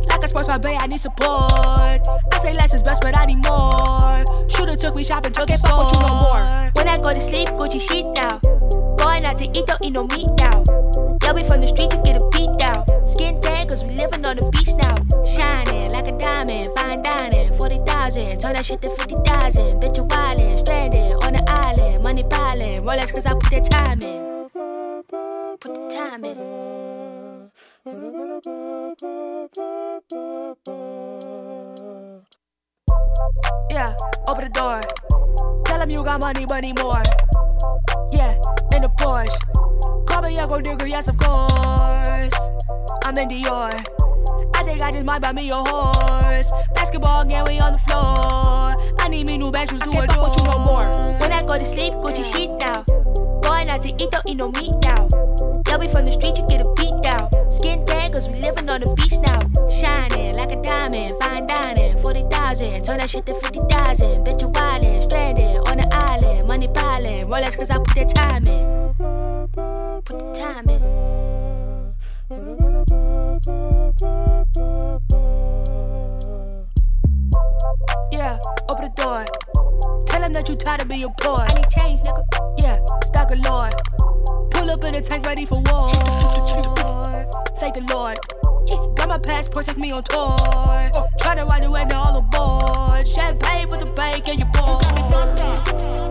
[0.09, 1.27] Like a sports my bay, I need support.
[1.29, 4.23] I say less is best, but I need more.
[4.49, 6.71] Shooter took me shopping, took it fuck with you no more.
[6.73, 8.39] When I go to sleep, Gucci sheets now.
[8.97, 10.63] Going out to eat, don't eat no meat now.
[11.23, 12.85] Yeah, we from the street, you get a beat down.
[13.07, 14.95] Skin tag, cause we living on the beach now.
[15.25, 18.39] Shining like a diamond, fine dining, 40,000.
[18.39, 19.81] Turn that shit to 50,000.
[19.81, 22.03] Bitch, you wildin', stranded on the island.
[22.03, 24.16] Money piling, Rolex, cause I put that time in.
[36.27, 37.03] Money, money more.
[38.11, 38.35] Yeah,
[38.75, 39.39] in the Porsche.
[40.07, 42.35] Call me Uncle Nigga, yes, of course.
[43.01, 43.71] I'm in Dior.
[44.53, 46.51] I think I just might buy me a horse.
[46.75, 48.71] Basketball game, we on the floor.
[48.99, 50.91] I need me new batteries to I can't fuck with you no more.
[51.21, 52.83] When I go to sleep, Gucci sheets now.
[53.41, 55.07] Going out to eat, don't eat no meat now.
[55.69, 57.31] Yeah, we from the street, you get a beat down.
[57.49, 59.39] Skin tag, cause we living on the beach now.
[59.69, 62.83] Shining like a diamond, fine dining, 40,000.
[62.83, 64.25] Turn that shit to 50,000.
[64.25, 64.46] Bitch,
[67.97, 68.93] Rolex, cause I put that time in.
[70.05, 70.81] Put the time in.
[78.11, 78.37] Yeah,
[78.69, 79.25] open the door.
[80.05, 81.39] Tell him that you tired of being poor.
[81.39, 82.23] I need change, nigga.
[82.57, 83.73] Yeah, stock a lord.
[84.51, 85.91] Pull up in a tank ready for war.
[87.59, 88.17] Thank the Lord.
[88.95, 90.19] Got my passport, take me on tour.
[90.19, 91.07] Oh.
[91.19, 93.07] Try to ride the way now all aboard.
[93.07, 96.06] Champagne for the bank and your boy.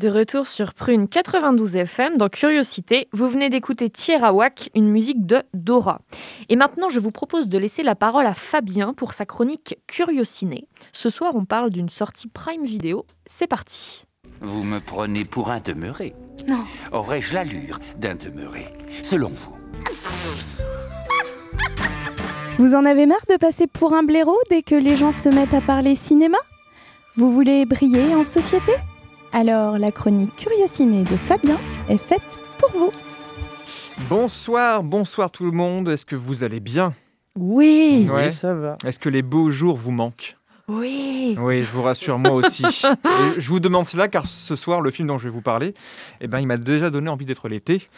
[0.00, 5.42] De retour sur Prune 92 FM dans Curiosité, vous venez d'écouter Tierawak, une musique de
[5.52, 6.00] Dora.
[6.48, 10.66] Et maintenant, je vous propose de laisser la parole à Fabien pour sa chronique Curiociné.
[10.94, 13.04] Ce soir, on parle d'une sortie Prime Vidéo.
[13.26, 14.06] C'est parti.
[14.40, 16.14] Vous me prenez pour un demeuré
[16.48, 16.64] Non.
[16.92, 18.72] Aurais-je l'allure d'un demeuré
[19.02, 19.54] Selon vous?
[22.58, 25.52] Vous en avez marre de passer pour un blaireau dès que les gens se mettent
[25.52, 26.38] à parler cinéma?
[27.16, 28.72] Vous voulez briller en société?
[29.32, 31.56] Alors la chronique Curiosiné de Fabien
[31.88, 32.92] est faite pour vous.
[34.08, 35.88] Bonsoir, bonsoir tout le monde.
[35.88, 36.92] Est-ce que vous allez bien?
[37.36, 38.08] Oui.
[38.12, 38.76] Oui, ça va.
[38.84, 40.36] Est-ce que les beaux jours vous manquent?
[40.70, 41.36] Oui.
[41.40, 42.64] Oui, je vous rassure, moi aussi.
[42.84, 45.74] Et je vous demande cela car ce soir, le film dont je vais vous parler,
[46.20, 47.88] eh ben, il m'a déjà donné envie d'être l'été.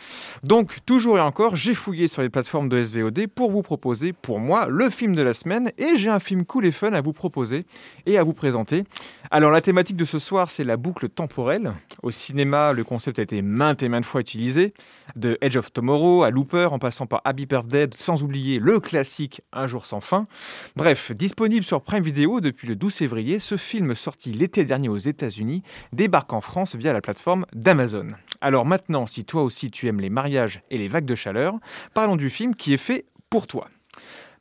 [0.43, 4.39] Donc, toujours et encore, j'ai fouillé sur les plateformes de SVOD pour vous proposer, pour
[4.39, 5.71] moi, le film de la semaine.
[5.77, 7.67] Et j'ai un film cool et fun à vous proposer
[8.07, 8.85] et à vous présenter.
[9.31, 11.75] Alors, la thématique de ce soir, c'est la boucle temporelle.
[12.03, 14.73] Au cinéma, le concept a été maintes et maintes fois utilisé.
[15.15, 19.43] De Edge of Tomorrow à Looper, en passant par Happy Birthday, sans oublier le classique
[19.53, 20.27] Un jour sans fin.
[20.75, 24.97] Bref, disponible sur Prime Video depuis le 12 février, ce film sorti l'été dernier aux
[24.97, 28.09] États-Unis débarque en France via la plateforme d'Amazon.
[28.41, 31.55] Alors maintenant, si toi aussi tu aimes les mariages et les vagues de chaleur,
[31.95, 33.69] parlons du film qui est fait pour toi.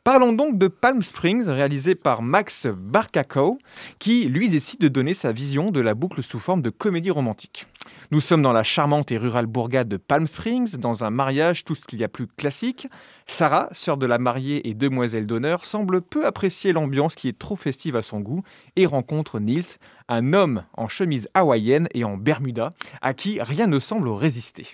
[0.04, 3.60] Parlons donc de Palm Springs, réalisé par Max Barcaco,
[3.99, 7.68] qui lui décide de donner sa vision de la boucle sous forme de comédie romantique.
[8.10, 11.76] Nous sommes dans la charmante et rurale bourgade de Palm Springs, dans un mariage tout
[11.76, 12.88] ce qu'il y a plus classique.
[13.28, 17.56] Sarah, sœur de la mariée et demoiselle d'honneur, semble peu apprécier l'ambiance qui est trop
[17.56, 18.41] festive à son goût
[18.76, 19.78] et rencontre Nils,
[20.08, 22.72] un homme en chemise hawaïenne et en bermuda,
[23.04, 24.66] à qui rien ne semble résister.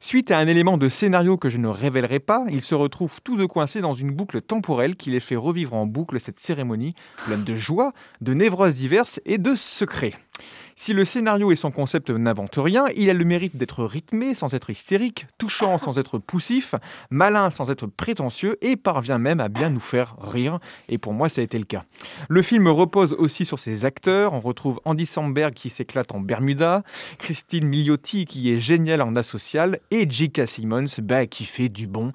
[0.00, 3.36] Suite à un élément de scénario que je ne révélerai pas, ils se retrouvent tous
[3.36, 6.94] deux coincés dans une boucle temporelle qui les fait revivre en boucle cette cérémonie
[7.24, 10.14] pleine de joie, de névroses diverses et de secrets.
[10.74, 14.54] Si le scénario et son concept n'inventent rien, il a le mérite d'être rythmé sans
[14.54, 16.74] être hystérique, touchant sans être poussif,
[17.10, 20.58] malin sans être prétentieux et parvient même à bien nous faire rire.
[20.88, 21.84] Et pour moi, ça a été le cas.
[22.28, 24.32] Le film repose aussi sur ses acteurs.
[24.32, 26.82] On retrouve Andy Samberg qui s'éclate en Bermuda,
[27.18, 30.46] Christine Milioti qui est géniale en asocial et J.K.
[30.46, 32.12] Simmons bah, qui fait du bon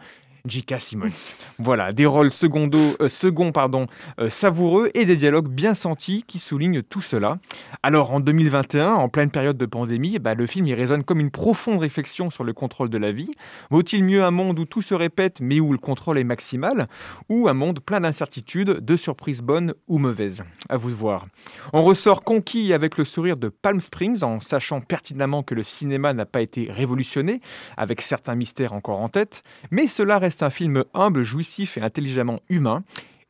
[0.47, 0.79] J.K.
[0.79, 1.35] Simmons.
[1.59, 3.87] Voilà, des rôles secondo, euh, second, pardon,
[4.19, 7.37] euh, savoureux et des dialogues bien sentis qui soulignent tout cela.
[7.83, 11.31] Alors en 2021, en pleine période de pandémie, bah, le film y résonne comme une
[11.31, 13.31] profonde réflexion sur le contrôle de la vie.
[13.69, 16.87] Vaut-il mieux un monde où tout se répète mais où le contrôle est maximal
[17.29, 20.43] ou un monde plein d'incertitudes, de surprises bonnes ou mauvaises?
[20.69, 21.27] À vous de voir.
[21.73, 26.13] On ressort conquis avec le sourire de Palm Springs en sachant pertinemment que le cinéma
[26.13, 27.41] n'a pas été révolutionné,
[27.75, 32.39] avec certains mystères encore en tête, mais cela reste un film humble, jouissif et intelligemment
[32.49, 32.83] humain.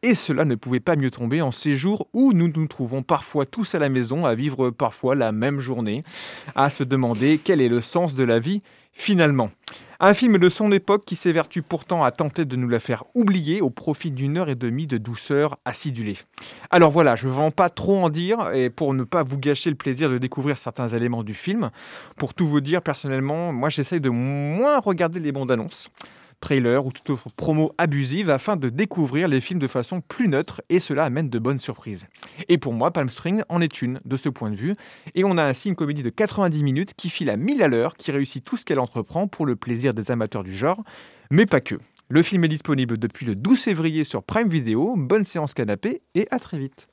[0.04, 3.48] Et cela ne pouvait pas mieux tomber en ces jours où nous nous trouvons parfois
[3.48, 6.04] tous à la maison à vivre parfois la même journée,
[6.56, 8.62] à se demander quel est le sens de la vie
[8.94, 9.50] finalement.
[10.00, 13.62] Un film de son époque qui s'évertue pourtant à tenter de nous la faire oublier
[13.62, 16.18] au profit d'une heure et demie de douceur acidulée.
[16.70, 19.72] Alors voilà, je ne vais pas trop en dire et pour ne pas vous gâcher
[19.72, 21.72] le plaisir de découvrir certains éléments du film.
[22.16, 25.90] Pour tout vous dire, personnellement, moi j'essaye de moins regarder les bandes annonces
[26.40, 30.62] trailer ou toute autre promo abusive afin de découvrir les films de façon plus neutre
[30.70, 32.08] et cela amène de bonnes surprises.
[32.50, 34.76] Et pour moi, Palm Spring en est une de ce point de vue
[35.16, 37.96] et on a ainsi une comédie de 90 minutes qui file à 1000 à l'heure,
[37.96, 40.84] qui réussit tout ce qu'elle entreprend pour le plaisir des amateurs du genre,
[41.32, 41.76] mais pas que.
[42.10, 44.96] Le film est disponible depuis le 12 février sur Prime Video.
[44.96, 46.88] Bonne séance canapé et à très vite.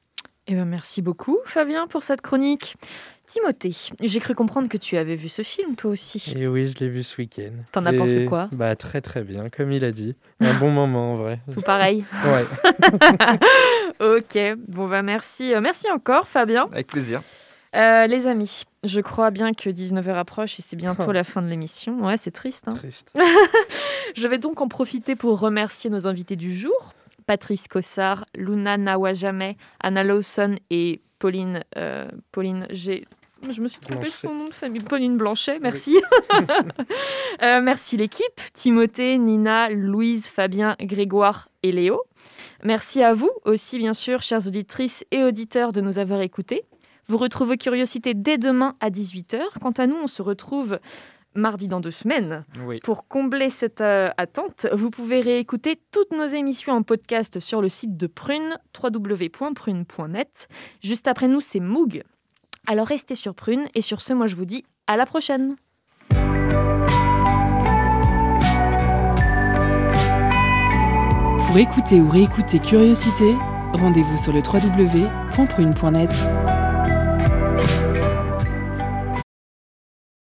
[0.46, 2.76] Eh ben merci beaucoup Fabien pour cette chronique.
[3.26, 6.22] Timothée, j'ai cru comprendre que tu avais vu ce film toi aussi.
[6.36, 7.52] Et oui, je l'ai vu ce week-end.
[7.72, 8.48] T'en as pensé quoi?
[8.52, 10.14] Bah très très bien, comme il a dit.
[10.40, 11.40] Un bon moment en vrai.
[11.52, 12.04] Tout pareil.
[12.24, 12.44] Ouais.
[14.18, 16.68] ok, bon bah merci, euh, merci encore Fabien.
[16.72, 17.22] Avec plaisir.
[17.74, 21.48] Euh, les amis, je crois bien que 19h approche et c'est bientôt la fin de
[21.48, 22.04] l'émission.
[22.06, 22.68] Ouais, c'est triste.
[22.68, 23.12] Hein Triste.
[24.14, 26.94] je vais donc en profiter pour remercier nos invités du jour.
[27.26, 33.06] Patrice Cossard, Luna Nawajame, Anna Lawson et Pauline, euh, Pauline G.
[33.50, 34.80] Je me suis trompée de son nom de famille.
[34.80, 35.98] Pauline Blanchet, merci.
[37.42, 42.04] Euh, merci l'équipe, Timothée, Nina, Louise, Fabien, Grégoire et Léo.
[42.62, 46.64] Merci à vous aussi, bien sûr, chères auditrices et auditeurs, de nous avoir écoutés.
[47.08, 49.40] Vous retrouvez Curiosité dès demain à 18h.
[49.60, 50.78] Quant à nous, on se retrouve
[51.34, 52.44] mardi dans deux semaines.
[52.64, 52.80] Oui.
[52.80, 57.68] Pour combler cette euh, attente, vous pouvez réécouter toutes nos émissions en podcast sur le
[57.68, 60.48] site de Prune, www.prune.net.
[60.82, 62.02] Juste après nous, c'est Moog.
[62.66, 65.56] Alors restez sur Prune et sur ce, moi je vous dis à la prochaine.
[71.46, 73.36] Pour écouter ou réécouter Curiosité,
[73.74, 76.10] rendez-vous sur le www.prune.net.